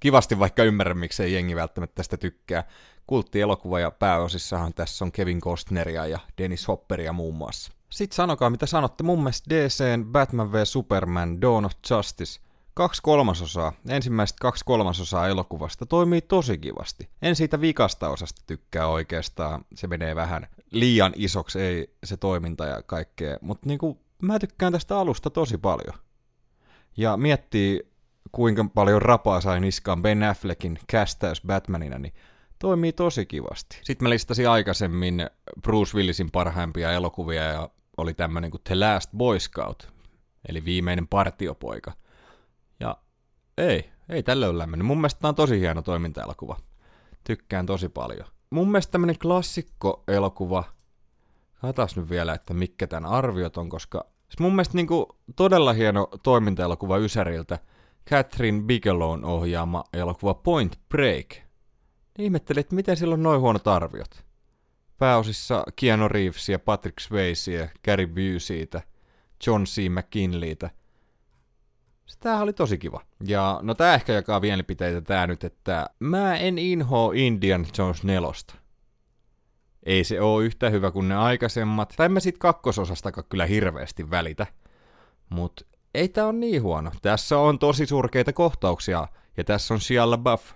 [0.00, 2.64] kivasti vaikka ymmärrän, miksei jengi välttämättä tästä tykkää.
[3.06, 7.72] Kulttielokuva ja pääosissahan tässä on Kevin Costneria ja Dennis Hopperia muun muassa.
[7.90, 12.40] Sitten sanokaa mitä sanotte, mun mielestä DCn Batman v Superman Dawn of Justice
[12.74, 17.08] kaksi kolmasosaa, ensimmäiset kaksi kolmasosaa elokuvasta toimii tosi kivasti.
[17.22, 22.82] En siitä vikasta osasta tykkää oikeastaan, se menee vähän liian isoksi, ei se toiminta ja
[22.82, 25.94] kaikkea, mutta niinku, mä tykkään tästä alusta tosi paljon.
[26.96, 27.90] Ja miettii,
[28.32, 32.14] kuinka paljon rapaa sai niskaan Ben Affleckin kästäys Batmanina, niin
[32.58, 33.78] toimii tosi kivasti.
[33.82, 35.26] Sitten mä listasin aikaisemmin
[35.62, 39.92] Bruce Willisin parhaimpia elokuvia ja oli tämmönen kuin The Last Boy Scout,
[40.48, 41.92] eli viimeinen partiopoika–
[42.80, 42.96] ja
[43.58, 44.86] ei, ei tälle ole lämmennyt.
[44.86, 46.56] Mun mielestä tämä on tosi hieno toimintaelokuva.
[47.24, 48.28] Tykkään tosi paljon.
[48.50, 50.64] Mun mielestä tämmönen klassikko-elokuva,
[51.60, 56.08] katsotaan nyt vielä, että mikä tämän arviot on, koska siis mun mielestä niinku todella hieno
[56.22, 57.58] toimintaelokuva Ysäriltä,
[58.10, 61.26] Catherine Bigelown ohjaama elokuva Point Break.
[62.18, 64.24] Ihmettelin, että miten sillä on noin huonot arviot.
[64.98, 68.82] Pääosissa Keanu Reeves ja Patrick Swayze ja Gary Buseytä,
[69.46, 69.88] John C.
[69.88, 70.70] McKinleytä–
[72.20, 73.00] Tämä oli tosi kiva.
[73.24, 78.54] Ja no tää ehkä jakaa mielipiteitä tää nyt, että mä en inhoa Indian Jones nelosta.
[79.82, 81.94] Ei se oo yhtä hyvä kuin ne aikaisemmat.
[81.96, 84.46] Tai mä sit kakkososastakaan kyllä hirveästi välitä.
[85.30, 86.90] Mut ei tää on niin huono.
[87.02, 89.08] Tässä on tosi surkeita kohtauksia.
[89.36, 90.52] Ja tässä on Shia LaBeouf,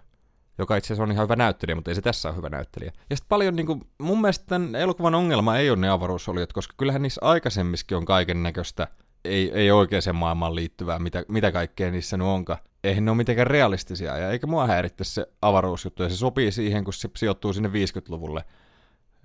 [0.58, 2.92] joka itse asiassa on ihan hyvä näyttelijä, mutta ei se tässä ole hyvä näyttelijä.
[3.10, 6.74] Ja sitten paljon, niin kuin, mun mielestä tämän elokuvan ongelma ei ole ne avaruusolijat, koska
[6.76, 8.88] kyllähän niissä aikaisemmissakin on kaiken näköistä
[9.24, 12.58] ei, ei oikeaan maailmaan liittyvää, mitä, mitä kaikkea niissä nyt onkaan.
[12.84, 16.84] Eihän ne ole mitenkään realistisia, ja eikä mua häiritte se avaruusjuttu, ja se sopii siihen,
[16.84, 18.44] kun se sijoittuu sinne 50-luvulle.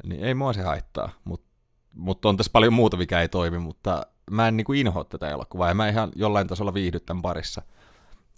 [0.04, 1.48] Niin ei mua se haittaa, mutta
[1.94, 5.68] mut on tässä paljon muuta, mikä ei toimi, mutta mä en niinku inhoa tätä elokuvaa,
[5.68, 7.62] ja mä ihan jollain tasolla viihdy tämän parissa.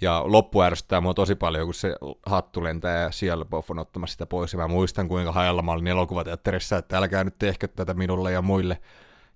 [0.01, 1.95] Ja loppu ärsyttää mua tosi paljon, kun se
[2.25, 4.53] hattu lentää ja siellä on ottamassa sitä pois.
[4.53, 8.41] Ja mä muistan, kuinka hajalla mä olin elokuvateatterissa, että älkää nyt tehkö tätä minulle ja
[8.41, 8.81] muille.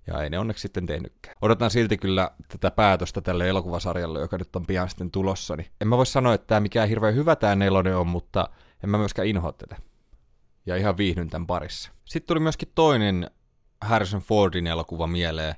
[0.06, 1.36] Ja ei ne onneksi sitten tehnytkään.
[1.42, 5.56] Odotan silti kyllä tätä päätöstä tälle elokuvasarjalle, joka nyt on pian sitten tulossa.
[5.56, 8.48] Niin en mä voi sanoa, että tämä mikään hirveän hyvä tämä nelonen on, mutta
[8.84, 9.76] en mä myöskään inhoa tätä.
[10.66, 11.90] Ja ihan viihdyn tämän parissa.
[12.04, 13.30] Sitten tuli myöskin toinen
[13.80, 15.54] Harrison Fordin elokuva mieleen.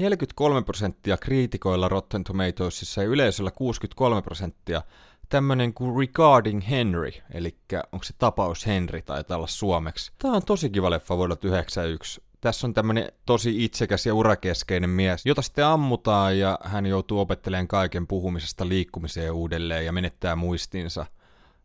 [0.00, 4.82] 43 prosenttia kriitikoilla Rotten Tomatoesissa ja yleisöllä 63 prosenttia.
[5.28, 7.58] Tämmönen kuin Regarding Henry, eli
[7.92, 10.12] onko se tapaus Henry tai olla suomeksi.
[10.18, 15.26] Tää on tosi kiva leffa vuodelta 1991 tässä on tämmöinen tosi itsekäs ja urakeskeinen mies,
[15.26, 21.06] jota sitten ammutaan ja hän joutuu opettelemaan kaiken puhumisesta liikkumiseen uudelleen ja menettää muistinsa.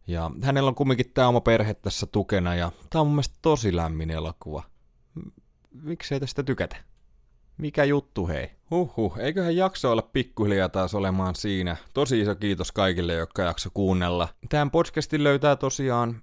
[0.07, 3.75] Ja hänellä on kumminkin tämä oma perhe tässä tukena ja tämä on mun mielestä tosi
[3.75, 4.63] lämmin elokuva.
[5.71, 6.75] Miksei tästä tykätä?
[7.57, 8.51] Mikä juttu hei?
[8.71, 11.77] Huhhuh, eiköhän jakso olla pikkuhiljaa taas olemaan siinä.
[11.93, 14.27] Tosi iso kiitos kaikille, jotka jakso kuunnella.
[14.49, 16.21] Tämän podcastin löytää tosiaan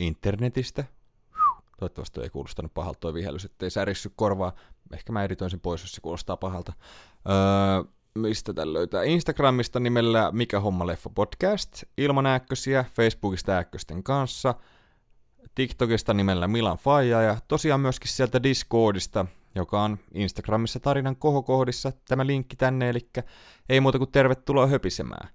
[0.00, 0.84] internetistä.
[1.82, 4.52] Toivottavasti ei kuulostanut pahalta toi vihellys, ettei särissy korvaa.
[4.92, 6.72] Ehkä mä editoin sen pois, jos se kuulostaa pahalta.
[7.28, 9.02] Öö, mistä tämän löytää?
[9.02, 14.54] Instagramista nimellä Mikä homma leffa podcast, ilman ääkkösiä, Facebookista ääkkösten kanssa,
[15.54, 22.26] TikTokista nimellä Milan Faija ja tosiaan myöskin sieltä Discordista, joka on Instagramissa tarinan kohokohdissa tämä
[22.26, 23.08] linkki tänne, eli
[23.68, 25.28] ei muuta kuin tervetuloa höpisemään.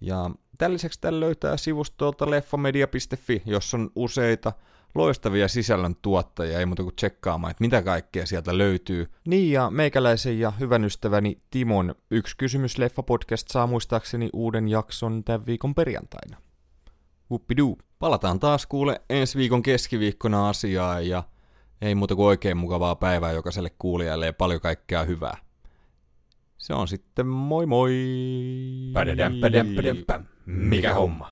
[0.00, 4.52] Ja tällä lisäksi täällä löytää sivustolta leffamedia.fi, jossa on useita
[4.94, 9.06] loistavia sisällön tuottajia, ei muuta kuin tsekkaamaan, että mitä kaikkea sieltä löytyy.
[9.26, 15.24] Niin ja meikäläisen ja hyvän ystäväni Timon Yksi kysymys leffa podcast saa muistaakseni uuden jakson
[15.24, 16.36] tämän viikon perjantaina.
[17.30, 17.76] Whoopidoo.
[17.98, 21.22] Palataan taas kuule ensi viikon keskiviikkona asiaa ja
[21.80, 25.36] ei muuta kuin oikein mukavaa päivää jokaiselle kuulijalle ja paljon kaikkea hyvää.
[26.58, 27.92] Se on sitten moi moi!
[28.92, 30.24] Pädädäm, pädäm, pädäm, päm.
[30.46, 31.28] Mikä homma?